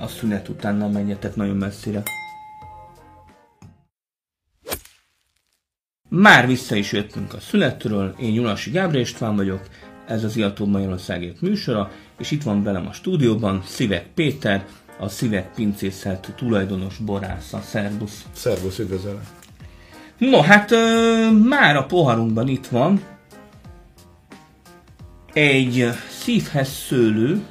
a 0.00 0.06
szünet 0.06 0.48
után 0.48 0.76
nem 0.76 0.90
menjetek 0.90 1.36
nagyon 1.36 1.56
messzire. 1.56 2.02
Már 6.08 6.46
vissza 6.46 6.74
is 6.74 6.92
jöttünk 6.92 7.34
a 7.34 7.40
születről, 7.40 8.14
én 8.20 8.32
Nyulasi 8.32 8.70
Gábor 8.70 8.96
István 8.96 9.36
vagyok, 9.36 9.68
ez 10.06 10.24
az 10.24 10.36
Iató 10.36 10.66
Magyarországért 10.66 11.40
műsora, 11.40 11.90
és 12.18 12.30
itt 12.30 12.42
van 12.42 12.62
velem 12.62 12.86
a 12.86 12.92
stúdióban 12.92 13.62
Szivek 13.64 14.06
Péter, 14.14 14.66
a 14.98 15.08
Szivek 15.08 15.54
pincészet 15.54 16.32
tulajdonos 16.36 16.96
borásza. 16.96 17.60
Szerbusz! 17.60 18.24
Szerbusz, 18.32 18.78
üdvözöllek! 18.78 19.26
No, 20.18 20.40
hát 20.40 20.70
ö, 20.70 21.30
már 21.48 21.76
a 21.76 21.86
poharunkban 21.86 22.48
itt 22.48 22.66
van 22.66 23.00
egy 25.32 25.88
szívhez 26.22 26.68
szőlő 26.68 27.42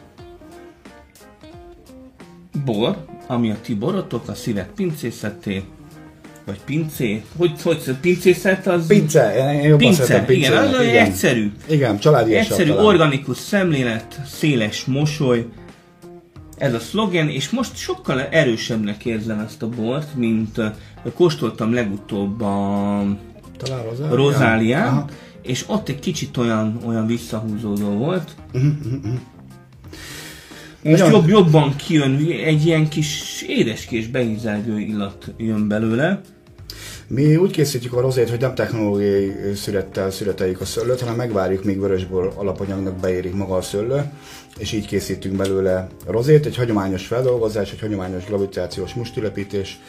bor, 2.65 3.05
ami 3.27 3.49
a 3.49 3.55
ti 3.61 3.73
borotok, 3.73 4.27
a 4.27 4.33
szívek 4.33 4.69
pincészeté, 4.75 5.63
vagy 6.45 6.59
pincé, 6.65 7.23
hogy, 7.37 7.61
hogy 7.63 7.95
pincészet 8.01 8.67
az... 8.67 8.87
Pince, 8.87 9.53
én 9.53 9.61
jobban 9.61 9.77
pince, 9.77 10.25
pince, 10.25 10.33
igen, 10.33 10.67
az 10.67 10.85
igen. 10.85 11.05
egyszerű. 11.05 11.51
Igen, 11.69 11.99
családi 11.99 12.35
Egyszerű, 12.35 12.69
talán. 12.69 12.85
organikus 12.85 13.37
szemlélet, 13.37 14.19
széles 14.25 14.85
mosoly, 14.85 15.45
ez 16.57 16.73
a 16.73 16.79
szlogen, 16.79 17.29
és 17.29 17.49
most 17.49 17.77
sokkal 17.77 18.21
erősebbnek 18.21 19.05
érzem 19.05 19.39
ezt 19.39 19.61
a 19.61 19.69
bort, 19.69 20.15
mint 20.15 20.61
kóstoltam 21.15 21.73
legutóbb 21.73 22.41
a 22.41 23.03
Talán 23.57 23.83
Rozáliát, 24.11 25.11
és 25.41 25.63
ott 25.67 25.89
egy 25.89 25.99
kicsit 25.99 26.37
olyan, 26.37 26.79
olyan 26.85 27.07
visszahúzódó 27.07 27.89
volt. 27.89 28.35
Uh-huh, 28.53 28.71
uh-huh. 28.85 29.19
Most 30.83 31.07
jobb, 31.07 31.27
jobban 31.27 31.75
kijön, 31.75 32.15
egy 32.45 32.65
ilyen 32.65 32.89
kis 32.89 33.41
édeskés 33.47 34.07
beízelgő 34.07 34.79
illat 34.79 35.33
jön 35.37 35.67
belőle. 35.67 36.21
Mi 37.07 37.35
úgy 37.35 37.51
készítjük 37.51 37.93
a 37.93 38.01
rozét, 38.01 38.29
hogy 38.29 38.39
nem 38.39 38.55
technológiai 38.55 39.33
születtel 39.55 40.11
születeljük 40.11 40.61
a 40.61 40.65
szőlőt, 40.65 40.99
hanem 40.99 41.15
megvárjuk, 41.15 41.63
míg 41.63 41.79
vörösbor 41.79 42.33
alapanyagnak 42.35 42.99
beérik 42.99 43.33
maga 43.33 43.55
a 43.55 43.61
szőlő, 43.61 44.03
és 44.57 44.71
így 44.71 44.85
készítünk 44.85 45.35
belőle 45.35 45.87
rozét, 46.07 46.45
egy 46.45 46.55
hagyományos 46.55 47.05
feldolgozás, 47.05 47.71
egy 47.71 47.79
hagyományos 47.79 48.25
gravitációs 48.25 48.93
mustülepítés, 48.93 49.79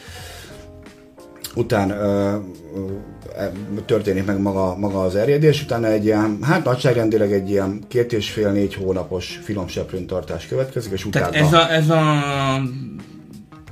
után 1.55 1.89
ö, 1.89 2.35
ö, 2.75 2.85
történik 3.85 4.25
meg 4.25 4.41
maga, 4.41 4.75
maga 4.77 5.01
az 5.01 5.15
erjedés, 5.15 5.63
utána 5.63 5.87
egy 5.87 6.05
ilyen, 6.05 6.37
hát 6.41 6.63
nagyságrendileg 6.63 7.33
egy 7.33 7.49
ilyen 7.49 7.83
két 7.87 8.13
és 8.13 8.29
fél 8.29 8.51
négy 8.51 8.73
hónapos 8.73 9.39
finom 9.43 9.65
tartás 10.07 10.47
következik, 10.47 10.91
és 10.91 11.05
utána... 11.05 11.29
Tehát 11.29 11.45
ez 11.45 11.53
a, 11.53 11.71
ez 11.71 11.89
a 11.89 12.01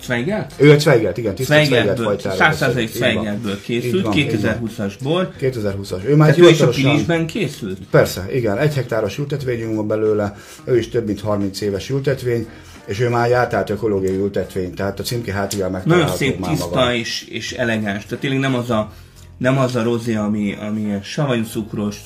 Zweigelt? 0.01 0.53
Ő 0.57 0.71
a 0.71 0.77
Zweigelt, 0.77 1.17
igen, 1.17 1.35
tiszta 1.35 1.63
Zweigelt 1.63 1.99
fajtára. 1.99 2.55
100% 2.55 2.91
Zweigeltből 2.91 3.61
készült, 3.61 4.07
2020-as 4.11 4.93
bor. 5.03 5.31
2020-as. 5.41 6.05
Ő 6.05 6.15
már 6.15 6.35
Pilisben 6.35 7.25
készült? 7.25 7.77
Persze, 7.91 8.25
igen, 8.33 8.57
egy 8.57 8.73
hektáros 8.73 9.17
ültetvényünk 9.17 9.75
van 9.75 9.87
belőle, 9.87 10.35
ő 10.63 10.77
is 10.77 10.89
több 10.89 11.05
mint 11.05 11.21
30 11.21 11.61
éves 11.61 11.89
ültetvény, 11.89 12.47
és 12.85 12.99
ő 12.99 13.09
már 13.09 13.29
járt 13.29 13.53
át 13.53 13.69
ökológiai 13.69 14.15
ültetvény, 14.15 14.73
tehát 14.73 14.99
a 14.99 15.03
címke 15.03 15.33
hátulján 15.33 15.71
megtalálható 15.71 16.11
Nagyon 16.11 16.17
szép, 16.17 16.47
tiszta 16.47 16.75
maga. 16.75 16.93
és, 16.93 17.27
és 17.29 17.51
elegáns, 17.51 18.05
tehát 18.05 18.19
tényleg 18.19 18.39
nem 18.39 18.55
az 18.55 18.69
a, 18.69 18.91
nem 19.37 19.57
az 19.57 19.75
a 19.75 19.83
rozé, 19.83 20.15
ami, 20.15 20.57
ami 20.61 20.99
savanyú 21.03 21.43
cukros, 21.43 22.01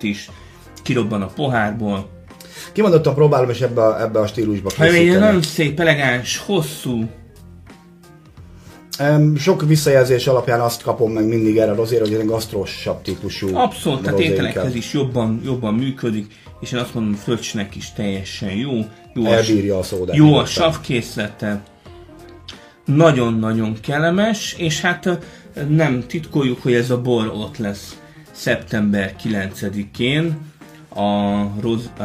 is 0.00 0.30
kirobban 0.82 1.22
a 1.22 1.26
pohárból. 1.26 2.08
Kimondottan 2.72 3.14
próbálom 3.14 3.50
is 3.50 3.60
ebbe 3.60 3.82
a, 3.82 4.02
ebbe 4.02 4.18
a 4.18 4.26
stílusba 4.26 4.68
készíteni. 4.68 5.10
Egy 5.10 5.18
nagyon 5.18 5.42
szép, 5.42 5.80
elegáns, 5.80 6.38
hosszú, 6.38 7.08
sok 9.36 9.64
visszajelzés 9.66 10.26
alapján 10.26 10.60
azt 10.60 10.82
kapom 10.82 11.12
meg 11.12 11.26
mindig 11.26 11.56
erre 11.56 11.72
azért, 11.72 12.00
hogy 12.00 12.12
ez 12.12 12.20
egy 12.20 12.26
gasztrosabb 12.26 13.02
típusú 13.02 13.56
Abszolút, 13.56 14.02
tehát 14.02 14.18
ételekhez 14.18 14.74
is 14.74 14.92
jobban, 14.92 15.40
jobban 15.44 15.74
működik, 15.74 16.34
és 16.60 16.72
én 16.72 16.78
azt 16.78 16.94
mondom, 16.94 17.14
fröccsnek 17.14 17.76
is 17.76 17.92
teljesen 17.92 18.50
jó. 18.50 18.72
Jó 19.14 19.24
Elbírja 19.24 19.78
a 19.78 19.82
szódát. 19.82 20.16
Jó 20.16 20.34
a 20.34 20.44
savkészlete. 20.44 21.62
Nagyon-nagyon 22.84 23.76
kellemes, 23.80 24.54
és 24.58 24.80
hát 24.80 25.18
nem 25.68 26.04
titkoljuk, 26.06 26.62
hogy 26.62 26.74
ez 26.74 26.90
a 26.90 27.00
bor 27.00 27.26
ott 27.26 27.56
lesz 27.56 27.96
szeptember 28.30 29.14
9-én. 29.24 30.50
A, 30.88 31.42
roz, 31.60 31.90
a, 31.98 32.02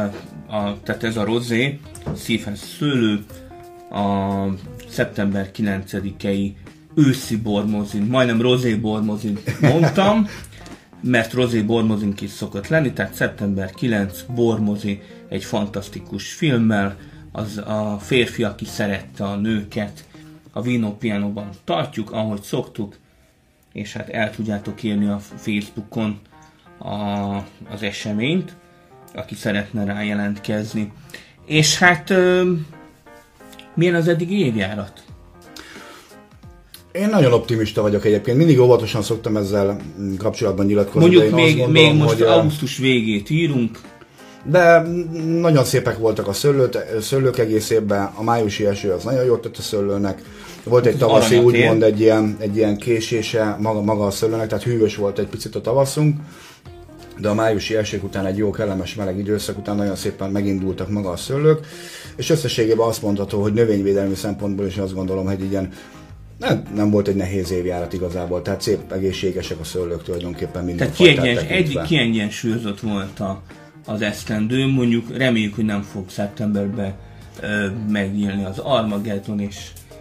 a, 0.56 0.76
tehát 0.82 1.04
ez 1.04 1.16
a 1.16 1.24
rozé, 1.24 1.80
szívhez 2.14 2.74
szőlő, 2.78 3.24
a 3.90 4.44
szeptember 4.88 5.50
9-i 5.56 6.52
őszi 6.98 7.36
bormozin, 7.36 8.02
majdnem 8.02 8.40
rozé 8.40 8.74
bormozin 8.74 9.38
mondtam, 9.60 10.28
mert 11.00 11.32
rozé 11.32 11.62
bormozin 11.62 12.14
is 12.20 12.30
szokott 12.30 12.68
lenni, 12.68 12.92
tehát 12.92 13.14
szeptember 13.14 13.70
9 13.70 14.22
bormozi 14.34 15.02
egy 15.28 15.44
fantasztikus 15.44 16.32
filmmel, 16.32 16.96
az 17.32 17.58
a 17.58 17.98
férfi, 18.00 18.44
aki 18.44 18.64
szerette 18.64 19.24
a 19.24 19.36
nőket, 19.36 20.04
a 20.52 20.62
Vino 20.62 20.96
Pianoban 20.96 21.48
tartjuk, 21.64 22.12
ahogy 22.12 22.42
szoktuk, 22.42 22.96
és 23.72 23.92
hát 23.92 24.08
el 24.08 24.30
tudjátok 24.30 24.82
írni 24.82 25.06
a 25.06 25.18
Facebookon 25.18 26.18
a, 26.78 26.94
az 27.70 27.82
eseményt, 27.82 28.56
aki 29.14 29.34
szeretne 29.34 29.84
rá 29.84 30.02
jelentkezni. 30.02 30.92
És 31.44 31.78
hát 31.78 32.12
milyen 33.74 33.94
az 33.94 34.08
eddigi 34.08 34.44
évjárat? 34.44 35.07
Én 36.98 37.08
nagyon 37.08 37.32
optimista 37.32 37.82
vagyok 37.82 38.04
egyébként, 38.04 38.36
mindig 38.36 38.60
óvatosan 38.60 39.02
szoktam 39.02 39.36
ezzel 39.36 39.80
kapcsolatban 40.18 40.66
nyilatkozni. 40.66 41.00
Mondjuk 41.00 41.34
még, 41.34 41.56
gondolom, 41.56 41.72
még 41.72 41.94
most 41.94 42.14
hogy, 42.14 42.22
augusztus 42.22 42.78
végét 42.78 43.30
írunk. 43.30 43.80
De 44.44 44.82
nagyon 45.40 45.64
szépek 45.64 45.98
voltak 45.98 46.28
a 46.28 46.32
szőlőt, 46.32 46.78
szőlők 47.00 47.38
egész 47.38 47.70
évben, 47.70 48.10
a 48.14 48.22
májusi 48.22 48.66
eső 48.66 48.90
az 48.90 49.04
nagyon 49.04 49.24
jót 49.24 49.40
tett 49.40 49.56
a 49.56 49.62
szőlőnek. 49.62 50.22
Volt 50.64 50.86
egy 50.86 50.96
tavaszi 50.96 51.38
úgymond 51.38 51.82
egy 51.82 52.00
ilyen, 52.00 52.36
egy 52.40 52.56
ilyen 52.56 52.76
késése 52.76 53.56
maga, 53.60 53.80
maga 53.80 54.06
a 54.06 54.10
szőlőnek, 54.10 54.48
tehát 54.48 54.64
hűvös 54.64 54.96
volt 54.96 55.18
egy 55.18 55.26
picit 55.26 55.54
a 55.54 55.60
tavaszunk 55.60 56.16
de 57.20 57.28
a 57.28 57.34
májusi 57.34 57.76
esők 57.76 58.04
után 58.04 58.26
egy 58.26 58.36
jó 58.36 58.50
kellemes 58.50 58.94
meleg 58.94 59.18
időszak 59.18 59.58
után 59.58 59.76
nagyon 59.76 59.96
szépen 59.96 60.30
megindultak 60.30 60.90
maga 60.90 61.10
a 61.10 61.16
szőlők, 61.16 61.66
és 62.16 62.30
összességében 62.30 62.86
azt 62.86 63.02
mondható, 63.02 63.42
hogy 63.42 63.52
növényvédelmi 63.52 64.14
szempontból 64.14 64.66
is 64.66 64.76
azt 64.76 64.94
gondolom, 64.94 65.26
hogy 65.26 65.50
ilyen 65.50 65.72
nem, 66.38 66.62
nem 66.74 66.90
volt 66.90 67.08
egy 67.08 67.16
nehéz 67.16 67.50
évjárat 67.50 67.92
igazából, 67.92 68.42
tehát 68.42 68.60
szép 68.60 68.92
egészségesek 68.92 69.60
a 69.60 69.64
szőlők 69.64 70.02
tulajdonképpen 70.02 70.64
minden 70.64 70.76
Tehát 70.76 70.96
kiegyens, 70.96 71.42
egy 71.48 71.80
kiegyensúlyozott 71.86 72.80
volt 72.80 73.20
a, 73.20 73.42
az 73.86 74.02
esztendő, 74.02 74.66
mondjuk 74.66 75.16
reméljük, 75.16 75.54
hogy 75.54 75.64
nem 75.64 75.82
fog 75.82 76.10
szeptemberben 76.10 76.94
ö, 77.40 77.66
megnyílni 77.88 78.44
az 78.44 78.58
Armageddon, 78.58 79.40
és 79.40 79.56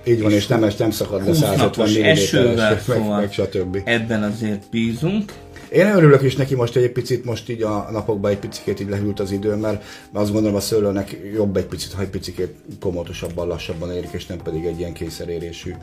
így 0.08 0.22
van, 0.22 0.32
és, 0.32 0.38
és 0.38 0.48
nem, 0.48 0.67
nem 0.77 0.91
szakad 0.91 1.25
le 1.25 1.34
150 1.34 1.89
mm 1.89 2.03
esővel, 2.03 2.70
meg, 2.70 2.82
szóval 2.82 3.20
meg, 3.20 3.32
stb. 3.32 3.82
Ebben 3.84 4.24
azért 4.24 4.70
bízunk. 4.72 5.34
Én 5.72 5.88
örülök 5.88 6.22
is 6.22 6.36
neki 6.36 6.56
most 6.56 6.75
egy 6.75 6.91
picit, 6.91 7.25
most 7.25 7.50
így 7.50 7.62
a 7.62 7.88
napokban 7.91 8.32
egy 8.32 8.38
picit 8.38 8.79
így 8.79 8.89
lehűlt 8.89 9.20
az 9.20 9.32
idő, 9.32 9.56
mert 9.56 9.84
azt 10.13 10.32
gondolom 10.32 10.56
a 10.56 10.60
szőlőnek 10.60 11.20
jobb 11.34 11.58
egy 11.58 11.65
picit, 11.65 11.91
ha 11.91 12.01
egy 12.01 12.10
picit 12.10 12.41
komótosabban, 12.79 13.48
lassabban 13.48 13.91
érik, 13.91 14.10
és 14.12 14.25
nem 14.25 14.38
pedig 14.38 14.65
egy 14.65 14.79
ilyen 14.79 14.94
kényszerérésű 14.94 15.74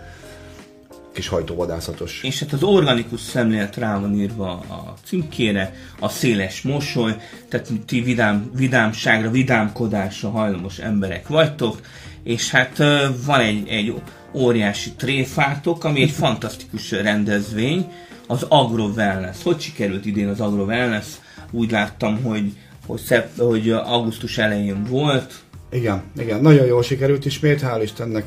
kis 1.14 1.28
hajtóvadászatos. 1.28 2.20
És 2.22 2.40
hát 2.40 2.52
az 2.52 2.62
organikus 2.62 3.20
szemlélet 3.20 3.76
rá 3.76 3.98
van 3.98 4.14
írva 4.14 4.50
a 4.50 4.94
címkére, 5.04 5.74
a 6.00 6.08
széles 6.08 6.62
mosoly, 6.62 7.16
tehát 7.48 7.70
ti 7.86 8.00
vidám, 8.00 8.50
vidámságra, 8.54 9.30
vidámkodásra 9.30 10.30
hajlamos 10.30 10.78
emberek 10.78 11.28
vagytok, 11.28 11.80
és 12.22 12.50
hát 12.50 12.78
van 13.26 13.40
egy, 13.40 13.68
egy 13.68 13.94
óriási 14.32 14.92
tréfátok, 14.92 15.84
ami 15.84 16.02
egy 16.02 16.10
fantasztikus 16.10 16.90
rendezvény, 16.90 17.92
az 18.26 18.46
Agro 18.48 18.84
Wellness. 18.84 19.42
Hogy 19.42 19.60
sikerült 19.60 20.06
idén 20.06 20.28
az 20.28 20.40
Agro 20.40 20.64
Wellness? 20.64 21.06
úgy 21.54 21.70
láttam, 21.70 22.22
hogy, 22.22 22.52
hogy, 22.86 23.00
szep, 23.00 23.38
hogy 23.38 23.70
augusztus 23.70 24.38
elején 24.38 24.84
volt. 24.84 25.34
Igen, 25.70 26.02
igen, 26.16 26.40
nagyon 26.40 26.66
jól 26.66 26.82
sikerült 26.82 27.24
ismét, 27.24 27.60
hál' 27.62 27.80
Istennek 27.82 28.24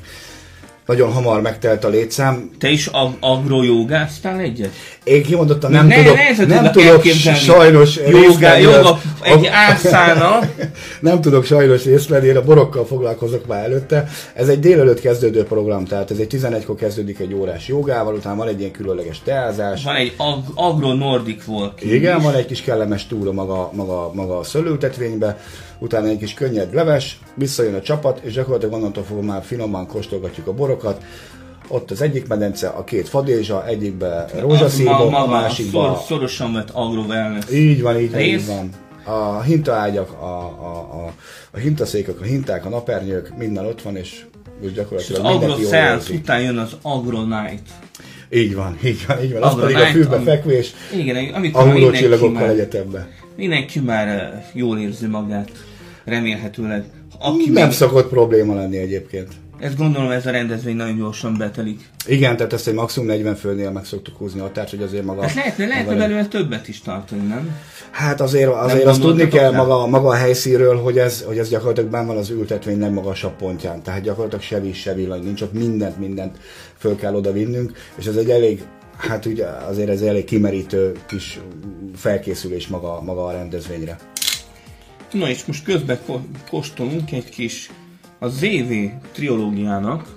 nagyon 0.88 1.12
hamar 1.12 1.42
megtelt 1.42 1.84
a 1.84 1.88
létszám. 1.90 2.50
Te 2.60 2.70
is 2.70 2.88
ag- 2.88 3.18
agrojogáztál 3.20 4.40
egyet? 4.40 4.72
Én 5.04 5.24
kimondottan 5.24 5.72
nem, 5.72 5.88
ne, 5.88 5.96
tudok, 5.96 6.16
ne, 6.48 6.62
nem 6.62 6.72
tudok 6.72 7.04
sajnos 7.36 7.96
Joga, 7.96 8.58
joga, 8.58 9.02
egy 9.24 9.46
árszána. 9.46 10.40
nem 11.02 11.22
tudok 11.22 11.46
sajnos 11.46 11.84
részt 11.84 12.08
venni, 12.10 12.28
én 12.28 12.38
a 12.38 12.44
borokkal 12.44 12.86
foglalkozok 12.86 13.48
már 13.48 13.64
előtte. 13.64 14.08
Ez 14.34 14.48
egy 14.48 14.60
délelőtt 14.60 15.00
kezdődő 15.00 15.44
program, 15.44 15.86
tehát 15.86 16.12
ez 16.12 16.18
egy 16.18 16.36
11-kor 16.40 16.76
kezdődik 16.76 17.20
egy 17.20 17.34
órás 17.34 17.68
jogával, 17.68 18.14
utána 18.14 18.36
van 18.36 18.48
egy 18.48 18.60
ilyen 18.60 18.72
különleges 18.72 19.22
teázás. 19.24 19.84
Van 19.84 19.96
egy 19.96 20.14
ag- 20.18 20.52
agro-nordic 20.56 21.48
walking 21.48 21.92
Igen, 21.92 22.18
is. 22.18 22.24
van 22.24 22.34
egy 22.36 22.46
kis 22.46 22.62
kellemes 22.62 23.08
túra 23.08 23.32
maga, 23.32 23.70
maga, 23.74 24.12
maga 24.14 24.38
a 24.38 24.44
szőlültetvénybe, 24.44 25.38
utána 25.80 26.08
egy 26.08 26.18
kis 26.18 26.34
könnyed 26.34 26.74
leves, 26.74 27.20
visszajön 27.36 27.76
a 27.76 27.82
csapat, 27.82 28.20
és 28.24 28.34
gyakorlatilag 28.34 28.74
onnantól 28.74 29.04
fogva 29.04 29.24
már 29.24 29.44
finoman 29.44 29.88
kóstolgatjuk 29.88 30.48
a 30.48 30.54
borokat. 30.54 31.02
Ott 31.70 31.92
az 31.92 32.02
egyik 32.02 32.28
medence, 32.28 32.68
a 32.68 32.84
két 32.84 33.10
fadézsa, 33.10 33.66
egyikbe 33.68 34.26
rózsaszívó, 34.40 35.10
Ma- 35.10 35.24
a 35.24 35.28
másikba... 35.28 35.84
Szor, 35.84 35.98
szorosan 36.08 36.54
vett 36.54 36.70
agro 36.74 37.02
wellness. 37.02 37.44
Így 37.52 37.82
van, 37.82 38.00
így 38.00 38.12
van, 38.12 38.20
Rész? 38.20 38.42
így 38.42 38.48
van. 38.48 38.70
A 39.08 39.42
hintaágyak, 39.42 40.12
a, 40.12 40.26
a, 40.26 41.06
a, 41.06 41.14
a 41.52 41.58
hintaszékek, 41.58 42.20
a 42.22 42.24
hinták, 42.24 42.66
a 42.66 42.70
napernyők, 42.70 43.38
minden 43.38 43.66
ott 43.66 43.82
van, 43.82 43.96
és, 43.96 44.10
és 44.12 44.22
És 44.62 44.68
az 44.68 44.74
gyakorlatilag 44.74 45.26
agro 45.26 45.32
mindenki 45.38 45.62
jól 45.62 45.72
science 45.72 45.94
érzi. 45.96 46.16
után 46.16 46.42
jön 46.42 46.58
az 46.58 46.76
agro 46.82 47.22
night. 47.24 47.62
Így 48.32 48.56
van, 48.56 48.78
így 48.84 49.06
van, 49.08 49.24
így 49.24 49.34
van. 49.34 49.42
Az 49.44 49.60
pedig 49.60 49.76
a 49.76 49.86
fűbe 49.86 50.16
ami- 50.16 50.26
fekvés, 50.26 50.74
Igen, 50.94 51.34
amikor 51.34 51.62
a 51.62 51.66
már 51.66 51.74
mindenki 51.74 51.98
hullócsillagokkal 52.04 52.42
már, 52.42 52.50
egyetembe. 52.50 53.08
mindenki 53.36 53.80
már 53.80 54.08
eh, 54.08 54.44
jól 54.54 54.80
érzi 54.80 55.06
magát, 55.08 55.52
remélhetőleg. 56.06 56.84
Aki 57.20 57.50
Nem 57.50 57.64
még, 57.68 57.72
szokott 57.76 58.10
probléma 58.10 58.56
lenni 58.56 58.78
egyébként. 58.78 59.28
Ezt 59.60 59.78
gondolom 59.78 60.12
ez 60.12 60.26
a 60.26 60.32
rendezvény 60.32 60.76
nagyon 60.76 60.98
gyorsan 60.98 61.38
betelik. 61.38 61.90
Igen, 62.08 62.38
tehát 62.38 62.54
ezt 62.54 62.68
egy 62.68 62.74
maximum 62.74 63.08
40 63.08 63.36
főnél 63.36 63.72
meg 63.72 63.86
szoktuk 63.86 64.18
húzni 64.18 64.40
a 64.40 64.44
határt, 64.44 64.70
hogy 64.70 64.82
azért 64.82 65.04
maga... 65.04 65.24
Ezt 65.24 65.36
lehetne, 65.36 65.66
lehetne 65.66 65.92
maga- 65.92 66.08
belőle 66.08 66.26
többet 66.26 66.68
is 66.68 66.82
tartani, 66.82 67.28
nem? 67.28 67.56
Hát 67.92 68.22
azért, 68.22 68.52
azért 68.52 68.86
azt 68.86 69.02
tudni 69.02 69.28
kell 69.28 69.52
maga, 69.52 69.88
maga 69.88 70.08
a 70.08 70.14
helyszínről, 70.14 70.82
hogy 70.82 70.98
ez, 70.98 71.22
hogy 71.22 71.38
ez 71.38 71.50
gyakorlatilag 71.50 71.90
benn 71.90 72.08
van 72.08 72.18
az 72.18 72.30
ültetvény 72.30 72.80
legmagasabb 72.80 73.36
pontján. 73.36 73.84
Tehát 73.84 74.02
gyakorlatilag 74.02 74.44
se 74.44 74.60
víz, 74.60 74.76
se 74.76 74.94
villany, 74.94 75.24
nincs 75.24 75.42
ott 75.42 75.54
mindent, 75.54 76.00
mindent 76.00 76.38
föl 76.78 76.96
kell 76.96 77.16
oda 77.16 77.32
vinnünk, 77.32 77.72
és 77.96 78.06
ez 78.06 78.16
egy 78.16 78.30
elég, 78.30 78.64
hát 78.98 79.26
ugye 79.26 79.46
azért 79.46 79.90
ez 79.90 80.02
elég 80.02 80.24
kimerítő 80.24 80.92
kis 81.08 81.40
felkészülés 81.96 82.68
maga, 82.68 83.02
maga 83.02 83.26
a 83.26 83.32
rendezvényre. 83.32 83.98
Na 85.12 85.30
és 85.30 85.46
most 85.46 85.64
közben 85.64 86.00
kóstolunk 86.50 87.12
egy 87.12 87.30
kis 87.30 87.70
a 88.20 88.28
ZV 88.28 88.72
triológiának, 89.14 90.16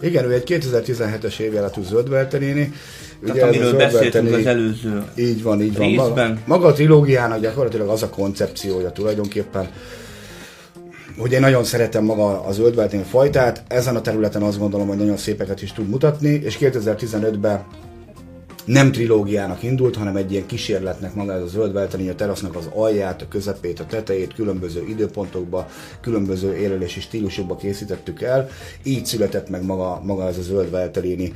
Igen, 0.00 0.24
ő 0.24 0.32
egy 0.32 0.42
2017-es 0.46 1.38
évjáratú 1.38 1.82
zöldvelteréni. 1.82 2.72
tehát 3.26 3.42
amiről 3.42 3.76
beszéltünk 3.76 4.32
az 4.34 4.46
előző 4.46 5.04
Így 5.16 5.42
van, 5.42 5.62
így 5.62 5.76
van. 5.76 5.90
Maga, 5.90 6.04
részben. 6.04 6.40
maga 6.46 6.66
a 6.66 6.72
trilógiának 6.72 7.40
gyakorlatilag 7.40 7.88
az 7.88 8.02
a 8.02 8.10
koncepciója 8.10 8.90
tulajdonképpen, 8.90 9.68
hogy 11.18 11.32
én 11.32 11.40
nagyon 11.40 11.64
szeretem 11.64 12.04
maga 12.04 12.44
a 12.44 12.52
zöldveltény 12.52 13.02
fajtát, 13.02 13.62
ezen 13.68 13.96
a 13.96 14.00
területen 14.00 14.42
azt 14.42 14.58
gondolom, 14.58 14.88
hogy 14.88 14.96
nagyon 14.96 15.16
szépeket 15.16 15.62
is 15.62 15.72
tud 15.72 15.88
mutatni, 15.88 16.28
és 16.28 16.58
2015-ben 16.60 17.64
nem 18.70 18.92
trilógiának 18.92 19.62
indult, 19.62 19.96
hanem 19.96 20.16
egy 20.16 20.32
ilyen 20.32 20.46
kísérletnek 20.46 21.14
maga 21.14 21.32
ez 21.32 21.42
a 21.42 21.46
zöldveltelény, 21.46 22.08
a 22.08 22.14
terasznak 22.14 22.56
az 22.56 22.68
alját, 22.74 23.22
a 23.22 23.28
közepét, 23.28 23.80
a 23.80 23.86
tetejét 23.86 24.34
különböző 24.34 24.84
időpontokba, 24.88 25.68
különböző 26.00 26.56
érelési 26.56 27.00
stílusokba 27.00 27.56
készítettük 27.56 28.22
el. 28.22 28.48
Így 28.82 29.06
született 29.06 29.48
meg 29.48 29.64
maga, 29.64 30.00
maga 30.04 30.28
ez 30.28 30.38
a 30.38 30.42
zöldvelteléni 30.42 31.32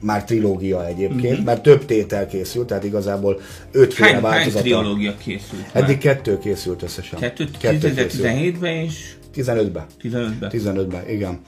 már 0.00 0.24
trilógia 0.24 0.86
egyébként, 0.86 1.34
mm-hmm. 1.34 1.44
mert 1.44 1.62
több 1.62 1.84
tétel 1.84 2.26
készült, 2.26 2.66
tehát 2.66 2.84
igazából 2.84 3.40
ötféle 3.72 4.08
hány, 4.08 4.22
hány 4.22 4.52
triológia 4.52 5.16
készült 5.16 5.74
már? 5.74 5.82
Eddig 5.82 5.98
kettő 5.98 6.38
készült 6.38 6.82
összesen. 6.82 7.18
Kettő, 7.18 7.48
Kettő 7.58 7.94
készült. 7.94 8.12
2017-ben 8.12 8.74
és 8.74 9.14
15-ben. 9.36 9.84
15-ben. 10.02 10.50
15-ben, 10.52 11.08
igen. 11.08 11.40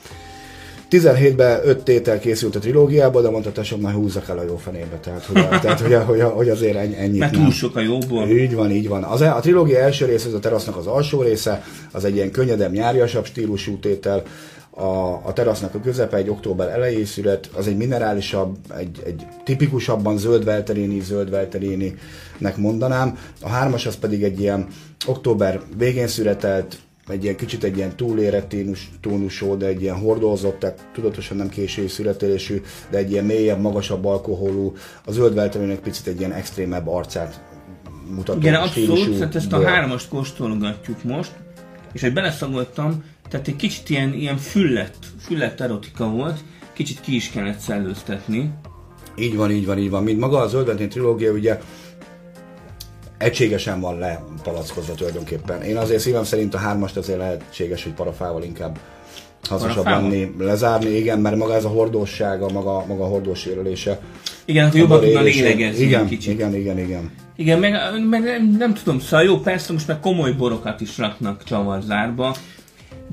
17-ben 0.90 1.60
öt 1.64 1.82
tétel 1.82 2.18
készült 2.18 2.56
a 2.56 2.58
trilógiából, 2.58 3.22
de 3.22 3.30
mondta 3.30 3.52
tesóm, 3.52 3.80
már 3.80 3.92
húzzak 3.92 4.28
el 4.28 4.38
a 4.38 4.42
jó 4.42 4.56
fenébe, 4.56 4.96
tehát 5.00 5.24
hogy, 5.24 5.36
a, 5.36 5.48
tehát, 5.62 5.80
hogy, 5.80 5.92
a, 5.92 6.04
hogy, 6.04 6.20
a, 6.20 6.28
hogy 6.28 6.48
azért 6.48 6.76
ennyi, 6.76 6.96
ennyit 6.96 7.18
Mert 7.18 7.32
nem. 7.32 7.42
túl 7.42 7.50
sok 7.50 7.76
a 7.76 7.80
jóból. 7.80 8.28
Így 8.28 8.54
van, 8.54 8.70
így 8.70 8.88
van. 8.88 9.02
Az, 9.02 9.20
a 9.20 9.38
trilógia 9.40 9.78
első 9.78 10.04
része, 10.04 10.26
ez 10.26 10.34
a 10.34 10.38
terasznak 10.38 10.76
az 10.76 10.86
alsó 10.86 11.22
része, 11.22 11.62
az 11.92 12.04
egy 12.04 12.14
ilyen 12.14 12.30
könnyedebb, 12.30 12.72
nyáriasabb 12.72 13.24
stílusú 13.24 13.78
tétel. 13.78 14.22
A, 14.70 15.20
a 15.24 15.32
terasznak 15.34 15.74
a 15.74 15.80
közepe 15.80 16.16
egy 16.16 16.28
október 16.28 16.68
elejé 16.68 17.04
szület, 17.04 17.50
az 17.54 17.66
egy 17.66 17.76
minerálisabb, 17.76 18.56
egy, 18.78 19.02
egy 19.04 19.26
tipikusabban 19.44 20.18
zöldvelteléni, 20.18 21.00
zöldvelteléninek 21.00 22.56
mondanám. 22.56 23.18
A 23.40 23.48
hármas 23.48 23.86
az 23.86 23.96
pedig 23.96 24.22
egy 24.22 24.40
ilyen 24.40 24.66
október 25.06 25.60
végén 25.76 26.08
születelt, 26.08 26.78
egy 27.08 27.22
ilyen 27.22 27.36
kicsit 27.36 27.64
egy 27.64 27.76
ilyen 27.76 27.96
túlérett 27.96 28.48
tónus, 28.48 28.90
tónusú, 29.00 29.56
de 29.56 29.66
egy 29.66 29.82
ilyen 29.82 29.98
hordozott, 29.98 30.58
tehát 30.58 30.88
tudatosan 30.92 31.36
nem 31.36 31.48
késői 31.48 31.88
születésű, 31.88 32.62
de 32.90 32.98
egy 32.98 33.10
ilyen 33.10 33.24
mélyebb, 33.24 33.60
magasabb 33.60 34.04
alkoholú, 34.04 34.74
a 35.04 35.12
zöldveltelének 35.12 35.78
picit 35.78 36.06
egy 36.06 36.18
ilyen 36.18 36.32
extrémebb 36.32 36.88
arcát 36.88 37.40
mutató 38.10 38.38
Igen, 38.38 38.54
abszolút, 38.54 39.18
tehát 39.18 39.34
ezt 39.34 39.52
a 39.52 39.56
bor. 39.56 39.66
hármast 39.66 40.08
kóstolgatjuk 40.08 41.04
most, 41.04 41.32
és 41.92 42.00
hogy 42.00 42.12
beleszagoltam, 42.12 43.04
tehát 43.28 43.48
egy 43.48 43.56
kicsit 43.56 43.90
ilyen, 43.90 44.12
ilyen 44.12 44.36
füllett, 44.36 44.96
füllett 45.20 45.60
erotika 45.60 46.10
volt, 46.10 46.38
kicsit 46.72 47.00
ki 47.00 47.14
is 47.14 47.30
kellett 47.30 47.58
szellőztetni. 47.58 48.50
Így 49.18 49.36
van, 49.36 49.50
így 49.50 49.66
van, 49.66 49.78
így 49.78 49.90
van. 49.90 50.02
Mint 50.02 50.20
maga 50.20 50.38
a 50.38 50.48
Zöldvetén 50.48 50.88
trilógia, 50.88 51.32
ugye 51.32 51.60
egységesen 53.18 53.80
van 53.80 53.98
lepalackozva 53.98 54.94
tulajdonképpen. 54.94 55.62
Én 55.62 55.76
azért 55.76 56.00
szívem 56.00 56.24
szerint 56.24 56.54
a 56.54 56.58
hármast 56.58 56.96
azért 56.96 57.18
lehetséges, 57.18 57.82
hogy 57.82 57.92
parafával 57.92 58.42
inkább 58.42 58.78
hasznosabb 59.48 59.84
lenni, 59.84 60.34
lezárni, 60.38 60.90
igen, 60.90 61.18
mert 61.18 61.36
maga 61.36 61.54
ez 61.54 61.64
a 61.64 61.68
hordóssága, 61.68 62.48
maga, 62.50 62.84
maga 62.86 63.04
a 63.04 63.06
hordós 63.06 63.44
érelése. 63.44 64.00
Igen, 64.44 64.66
akkor 64.66 64.78
jobban 64.78 65.00
tudna 65.00 65.20
lélegezni 65.20 65.84
igen, 65.84 66.06
kicsit. 66.06 66.32
Igen, 66.32 66.54
igen, 66.54 66.78
igen. 66.78 67.10
Igen, 67.36 67.58
meg, 67.58 67.72
meg 68.08 68.22
nem, 68.22 68.56
nem 68.58 68.74
tudom, 68.74 69.00
szóval 69.00 69.24
jó, 69.24 69.38
persze 69.38 69.72
most 69.72 69.86
már 69.86 70.00
komoly 70.00 70.32
borokat 70.32 70.80
is 70.80 70.98
raknak 70.98 71.44
csavarzárba, 71.44 72.36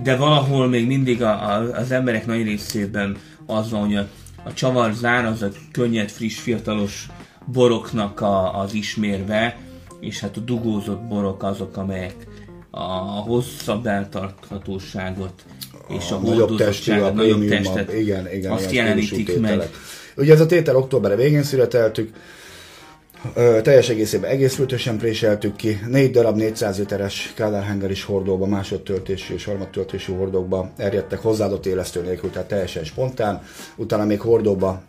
de 0.03 0.15
valahol 0.15 0.67
még 0.67 0.87
mindig 0.87 1.23
a, 1.23 1.29
a, 1.29 1.71
az 1.73 1.91
emberek 1.91 2.25
nagy 2.25 2.43
részében 2.43 3.17
az 3.45 3.71
van, 3.71 3.85
hogy 3.85 3.95
a, 3.95 4.07
a 4.43 4.53
csavarzár 4.53 5.25
az 5.25 5.41
a 5.41 5.49
könnyed, 5.71 6.09
friss, 6.09 6.39
fiatalos 6.39 7.07
boroknak 7.45 8.21
a, 8.21 8.59
az 8.59 8.73
ismérve, 8.73 9.57
és 10.03 10.19
hát 10.19 10.37
a 10.37 10.39
dugózott 10.39 11.01
borok 11.01 11.43
azok, 11.43 11.77
amelyek 11.77 12.15
a, 12.71 12.81
a 12.81 13.23
hosszabb 13.27 13.85
eltarthatóságot 13.85 15.33
és 15.89 16.11
a, 16.11 16.15
a 16.15 16.19
nagyobb 16.19 16.57
testű, 16.57 16.91
a 16.91 17.11
nagyobb 17.11 17.47
testet, 17.47 17.93
igen, 17.93 18.33
igen, 18.33 18.51
azt 18.51 18.63
stílusú 18.63 18.85
jelenítik 18.85 19.39
meg. 19.39 19.69
Ugye 20.17 20.33
ez 20.33 20.39
a 20.39 20.45
tétel 20.45 20.75
október 20.75 21.15
végén 21.15 21.43
születeltük, 21.43 22.13
Ö, 23.33 23.59
teljes 23.61 23.89
egészében 23.89 24.29
egész 24.29 24.55
frötösen 24.55 24.97
préseltük 24.97 25.55
ki, 25.55 25.79
négy 25.87 26.11
darab 26.11 26.37
400 26.37 26.77
literes 26.77 27.33
Kádárhenger 27.35 27.91
is 27.91 28.03
hordóba, 28.03 28.45
másodtöltésű 28.45 29.33
és 29.33 29.45
harmadtöltésű 29.45 30.13
hordókba 30.13 30.71
erjedtek 30.77 31.19
hozzáadott 31.19 31.65
élesztő 31.65 32.01
nélkül, 32.01 32.29
tehát 32.29 32.47
teljesen 32.47 32.83
spontán. 32.83 33.41
Utána 33.75 34.05
még 34.05 34.21
hordóba 34.21 34.83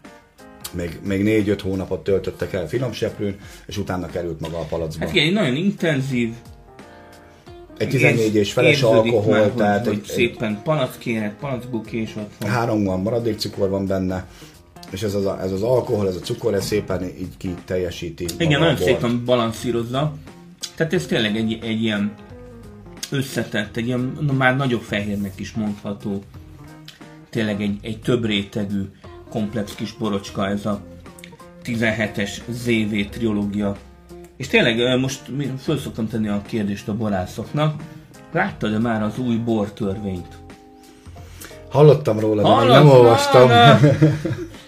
még, 0.75 0.99
még 1.05 1.23
négy-öt 1.23 1.61
hónapot 1.61 2.05
töltöttek 2.05 2.53
el 2.53 2.69
finomseprőn, 2.69 3.37
és 3.67 3.79
utána 3.79 4.07
került 4.07 4.41
maga 4.41 4.59
a 4.59 4.65
palacba. 4.65 5.05
Hát 5.05 5.15
igen, 5.15 5.27
egy 5.27 5.33
nagyon 5.33 5.57
intenzív, 5.57 6.33
Egy 7.79 7.89
14 7.89 8.35
és 8.35 8.53
feles 8.53 8.83
alkohol, 8.83 9.39
már, 9.39 9.49
tehát 9.49 9.87
hogy, 9.87 9.95
egy, 9.95 10.01
hogy 10.01 10.11
egy, 10.11 10.15
szépen 10.15 10.61
palackérek, 10.63 11.37
palackbukés 11.37 12.17
ott 12.17 12.33
van. 12.41 12.51
három 12.51 12.85
van 12.85 13.01
maradékcukor 13.01 13.69
van 13.69 13.87
benne, 13.87 14.27
és 14.91 15.03
ez 15.03 15.15
az, 15.15 15.27
ez 15.43 15.53
az 15.53 15.63
alkohol, 15.63 16.09
ez 16.09 16.17
a 16.17 16.21
cukor, 16.21 16.55
ez 16.55 16.65
szépen 16.65 17.03
így 17.03 17.37
ki 17.37 17.55
teljesíti. 17.65 18.27
Igen, 18.39 18.61
nagyon 18.61 18.77
szépen 18.77 19.25
balanszírozza. 19.25 20.15
Tehát 20.75 20.93
ez 20.93 21.07
tényleg 21.07 21.37
egy, 21.37 21.59
egy 21.63 21.83
ilyen 21.83 22.15
összetett, 23.11 23.77
egy 23.77 23.87
ilyen 23.87 24.19
na, 24.21 24.33
már 24.33 24.57
nagyobb 24.57 24.83
fehérnek 24.83 25.33
is 25.37 25.53
mondható. 25.53 26.23
Tényleg 27.31 27.61
egy, 27.61 27.79
egy 27.83 28.01
több 28.01 28.25
rétegű, 28.25 28.83
komplex 29.35 29.75
kis 29.75 29.93
borocska 29.93 30.49
ez 30.49 30.67
a 30.67 30.81
17-es 31.65 32.31
ZV 32.49 33.11
triológia. 33.11 33.77
És 34.37 34.49
tényleg 34.49 35.01
most 35.01 35.21
föl 35.63 35.79
szoktam 35.79 36.09
tenni 36.09 36.29
a 36.29 36.43
kérdést 36.47 36.89
a 36.89 36.95
borászoknak. 36.97 37.83
Láttad-e 38.33 38.79
már 38.79 39.03
az 39.03 39.19
új 39.19 39.37
bortörvényt? 39.37 40.29
Hallottam 41.71 42.19
róla, 42.21 42.43
de 42.43 42.49
Hallod? 42.49 42.69
nem 42.69 42.89
olvastam. 42.89 43.49
Na, 43.49 43.67
na. 43.81 43.89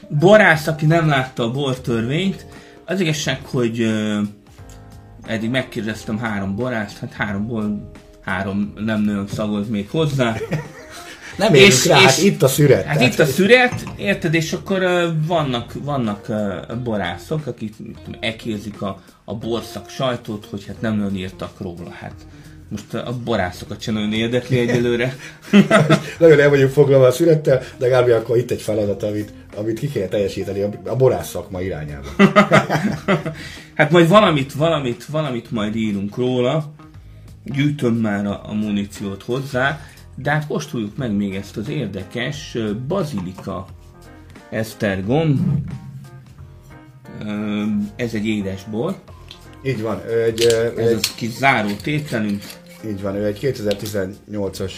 Borász, 0.08 0.66
aki 0.66 0.86
nem 0.86 1.08
látta 1.08 1.42
a 1.42 1.50
bortörvényt, 1.50 2.46
az 2.84 3.00
igazság, 3.00 3.40
hogy 3.44 3.80
ö, 3.80 4.20
eddig 5.26 5.50
megkérdeztem 5.50 6.18
három 6.18 6.56
borászt, 6.56 6.98
hát 6.98 7.12
háromból 7.12 7.90
három 8.20 8.72
nem 8.76 9.00
nagyon 9.00 9.26
szagoz 9.26 9.68
még 9.68 9.90
hozzá. 9.90 10.36
Nem 11.36 11.54
érünk 11.54 11.72
és, 11.72 11.86
rá, 11.86 11.96
és, 11.96 12.04
hát 12.04 12.22
itt 12.22 12.42
a 12.42 12.48
szüret. 12.48 12.84
Hát 12.84 12.96
tehát. 12.96 13.12
itt 13.12 13.18
a 13.18 13.26
szüret, 13.26 13.84
érted, 13.96 14.34
és 14.34 14.52
akkor 14.52 14.82
uh, 14.82 15.02
vannak, 15.26 15.72
vannak 15.82 16.26
uh, 16.28 16.76
borászok, 16.76 17.46
akik 17.46 17.74
ekézik 18.20 18.82
a, 18.82 19.00
a 19.24 19.34
borszak 19.34 19.88
sajtót, 19.88 20.46
hogy 20.50 20.66
hát 20.66 20.80
nem 20.80 20.96
nagyon 20.96 21.16
írtak 21.16 21.60
róla. 21.60 21.90
Hát 21.90 22.14
most 22.68 22.94
a 22.94 23.14
borászokat 23.24 23.80
sem 23.80 23.94
nagyon 23.94 24.12
érdekli 24.12 24.58
egyelőre. 24.58 25.16
nagyon 26.18 26.40
el 26.40 26.48
vagyunk 26.48 26.70
foglalva 26.70 27.06
a 27.06 27.10
születtel, 27.10 27.62
de 27.78 27.88
Gábi, 27.88 28.10
akkor 28.10 28.36
itt 28.36 28.50
egy 28.50 28.62
feladat, 28.62 29.02
amit, 29.02 29.32
amit 29.56 29.78
ki 29.78 29.88
kell 29.88 30.08
teljesíteni 30.08 30.60
a, 30.60 30.70
a 30.84 30.96
borász 30.96 31.28
szakma 31.28 31.60
irányába. 31.60 32.08
hát 33.74 33.90
majd 33.90 34.08
valamit, 34.08 34.52
valamit, 34.52 35.04
valamit 35.04 35.50
majd 35.50 35.76
írunk 35.76 36.16
róla, 36.16 36.74
gyűjtöm 37.44 37.94
már 37.94 38.26
a, 38.26 38.40
a 38.46 38.54
muníciót 38.54 39.22
hozzá, 39.22 39.80
de 40.16 40.30
hát 40.30 40.46
kóstoljuk 40.46 40.96
meg 40.96 41.12
még 41.12 41.34
ezt 41.34 41.56
az 41.56 41.68
érdekes 41.68 42.58
bazilika 42.88 43.66
esztergom. 44.50 45.64
Ez 47.96 48.14
egy 48.14 48.26
édesbor. 48.26 48.96
Így 49.62 49.82
van. 49.82 50.02
Egy, 50.26 50.42
Ez 50.76 50.88
egy, 50.88 50.92
a 50.92 51.14
kis 51.16 51.30
záró 51.30 51.70
tételünk. 51.82 52.42
Így 52.86 53.02
van, 53.02 53.14
ő 53.14 53.24
egy 53.24 53.38
2018-as 53.42 54.72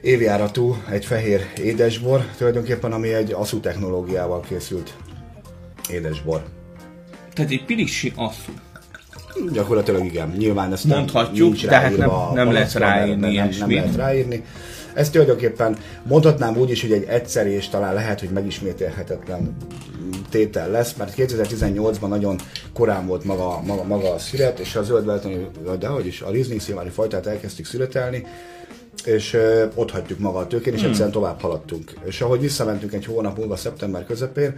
évjáratú, 0.00 0.76
egy 0.90 1.04
fehér 1.04 1.40
édesbor, 1.62 2.24
tulajdonképpen 2.36 2.92
ami 2.92 3.12
egy 3.12 3.32
aszú 3.32 3.60
technológiával 3.60 4.40
készült 4.40 4.96
édesbor. 5.90 6.44
Tehát 7.32 7.50
egy 7.50 7.64
pilisi 7.64 8.12
aszú. 8.16 8.52
Gyakorlatilag 9.52 10.04
igen. 10.04 10.34
Nyilván 10.38 10.72
ezt 10.72 10.84
Mondhatjuk, 10.84 11.56
nem, 11.60 11.68
de 11.68 11.76
hát 11.76 11.96
nem, 11.96 12.10
nem 12.34 12.52
lehet 12.52 12.72
ráírni 12.72 13.34
nem, 13.34 13.48
nem, 13.48 13.58
nem 13.58 13.70
lehet 13.70 13.96
ráírni. 13.96 14.44
Ez 14.94 15.10
tulajdonképpen 15.10 15.76
mondhatnám 16.02 16.56
úgy 16.56 16.70
is, 16.70 16.80
hogy 16.80 16.92
egy 16.92 17.04
egyszerű 17.04 17.50
és 17.50 17.68
talán 17.68 17.94
lehet, 17.94 18.20
hogy 18.20 18.28
megismételhetetlen 18.28 19.56
tétel 20.30 20.70
lesz, 20.70 20.94
mert 20.94 21.14
2018-ban 21.16 22.08
nagyon 22.08 22.36
korán 22.72 23.06
volt 23.06 23.24
maga, 23.24 23.60
maga, 23.66 23.84
maga 23.84 24.12
a 24.12 24.18
szület, 24.18 24.58
és 24.58 24.76
a 24.76 24.82
zöld 24.82 25.10
de 25.78 25.86
hogy 25.86 26.06
is, 26.06 26.20
a 26.20 26.30
Riesling 26.30 26.60
szilvári 26.60 26.88
fajtát 26.88 27.26
elkezdtük 27.26 27.66
születelni, 27.66 28.26
és 29.04 29.34
ö, 29.34 29.64
ott 29.74 29.90
hagytuk 29.90 30.18
maga 30.18 30.38
a 30.38 30.46
tőkén, 30.46 30.72
és 30.72 30.78
hmm. 30.78 30.88
egyszerűen 30.88 31.12
tovább 31.12 31.40
haladtunk. 31.40 31.92
És 32.04 32.20
ahogy 32.20 32.40
visszamentünk 32.40 32.92
egy 32.92 33.04
hónap 33.04 33.38
múlva, 33.38 33.56
szeptember 33.56 34.06
közepén, 34.06 34.54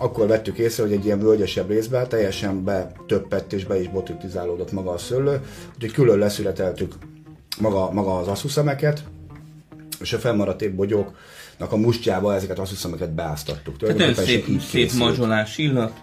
akkor 0.00 0.26
vettük 0.26 0.58
észre, 0.58 0.82
hogy 0.82 0.92
egy 0.92 1.04
ilyen 1.04 1.18
völgyesebb 1.18 1.68
részben 1.68 2.08
teljesen 2.08 2.64
betöppett 2.64 3.52
és 3.52 3.64
be 3.64 3.80
is 3.80 3.88
botritizálódott 3.88 4.72
maga 4.72 4.90
a 4.90 4.98
szőlő, 4.98 5.40
úgyhogy 5.74 5.92
külön 5.92 6.18
leszületeltük 6.18 6.94
maga, 7.60 7.90
maga 7.92 8.18
az 8.18 8.28
asszúszemeket, 8.28 9.04
és 10.00 10.12
a 10.12 10.18
fennmaradt 10.18 10.62
épp 10.62 10.74
bogyóknak 10.74 11.72
a 11.72 11.76
mustjába 11.76 12.34
ezeket 12.34 12.58
az 12.58 12.64
asszúszemeket 12.64 13.14
beáztattuk. 13.14 13.76
Tehát 13.76 13.96
nagyon 13.96 14.14
szép, 14.14 14.60
szép 14.60 14.92
mazsolás 14.92 15.58
illat. 15.58 16.02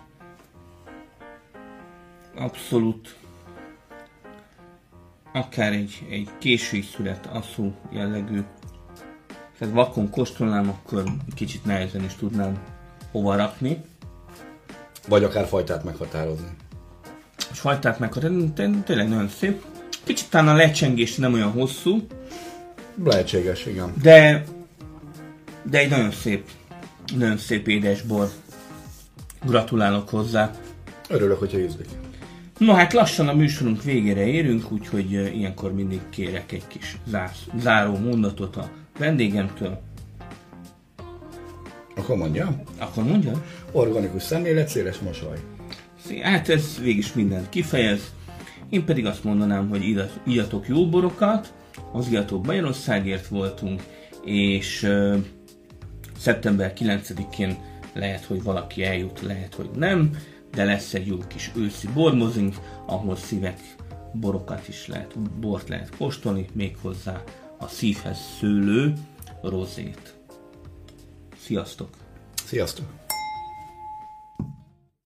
Abszolút. 2.36 3.16
Akár 5.34 5.74
egy, 5.74 6.06
egy 6.10 6.30
késői 6.40 6.82
szület 6.96 7.30
asszú 7.34 7.74
jellegű. 7.92 8.42
Tehát 9.60 9.74
vakon 9.74 10.10
kóstolnám, 10.10 10.70
akkor 10.70 11.04
kicsit 11.36 11.66
nehezen 11.66 12.04
is 12.04 12.16
tudnám 12.16 12.77
hova 13.18 13.36
rakni. 13.36 13.82
Vagy 15.08 15.24
akár 15.24 15.48
fajtát 15.48 15.84
meghatározni. 15.84 16.50
És 17.52 17.60
fajtát 17.60 18.00
meghatározni, 18.00 18.52
tényleg 18.86 19.10
nagyon 19.10 19.30
szép. 19.30 19.64
Kicsit 20.04 20.30
talán 20.30 20.48
a 20.48 20.58
lecsengés 20.58 21.16
nem 21.16 21.34
olyan 21.34 21.52
hosszú. 21.52 22.08
Lehetséges, 23.04 23.66
igen. 23.66 23.94
De, 24.02 24.44
de 25.64 25.78
egy 25.78 25.90
nagyon 25.90 26.12
szép, 26.12 26.50
nagyon 27.18 27.38
szép 27.38 27.68
édesbor. 27.68 28.30
Gratulálok 29.46 30.10
hozzá. 30.10 30.52
Örülök, 31.10 31.40
hogyha 31.40 31.60
ízlik. 31.60 31.90
No 32.58 32.74
hát 32.74 32.94
lassan 32.94 33.28
a 33.28 33.34
műsorunk 33.34 33.84
végére 33.84 34.26
érünk, 34.26 34.72
úgyhogy 34.72 35.12
ilyenkor 35.12 35.74
mindig 35.74 36.02
kérek 36.10 36.52
egy 36.52 36.68
kis 36.68 36.98
záró 37.60 37.98
mondatot 37.98 38.56
a 38.56 38.70
vendégemtől. 39.00 39.82
Akkor 42.08 42.20
mondja. 42.20 42.62
Akkor 42.78 43.04
mondja. 43.04 43.44
Organikus 43.72 44.24
szemlélet, 44.24 44.68
széles 44.68 45.00
mosoly. 45.00 45.38
Hát 46.22 46.50
ez 46.50 46.80
végig 46.82 47.06
mindent 47.16 47.50
kifejez. 47.50 48.14
Én 48.70 48.86
pedig 48.86 49.06
azt 49.06 49.24
mondanám, 49.24 49.70
hogy 49.70 50.10
íjatok 50.28 50.68
jó 50.68 50.90
borokat, 50.90 51.54
az 51.92 52.08
Iatok 52.12 52.46
Magyarországért 52.46 53.28
voltunk, 53.28 53.84
és 54.26 54.84
uh, 54.84 55.16
szeptember 56.18 56.74
9-én 56.78 57.58
lehet, 57.94 58.26
hogy 58.26 58.44
valaki 58.44 58.84
eljut, 58.84 59.22
lehet, 59.22 59.54
hogy 59.54 59.70
nem, 59.76 60.12
de 60.52 60.64
lesz 60.64 60.94
egy 60.94 61.08
jó 61.08 61.18
kis 61.28 61.52
őszi 61.56 61.88
bormozink, 61.94 62.56
ahol 62.86 63.16
szívek, 63.16 63.60
borokat 64.14 64.68
is 64.68 64.88
lehet, 64.88 65.20
bort 65.40 65.70
lehet 65.70 65.90
kóstolni, 65.98 66.46
méghozzá 66.54 67.24
a 67.58 67.68
szívhez 67.68 68.18
szőlő 68.40 68.94
rozét. 69.42 70.17
Sziasztok! 71.48 71.90
Sziasztok! 72.46 73.07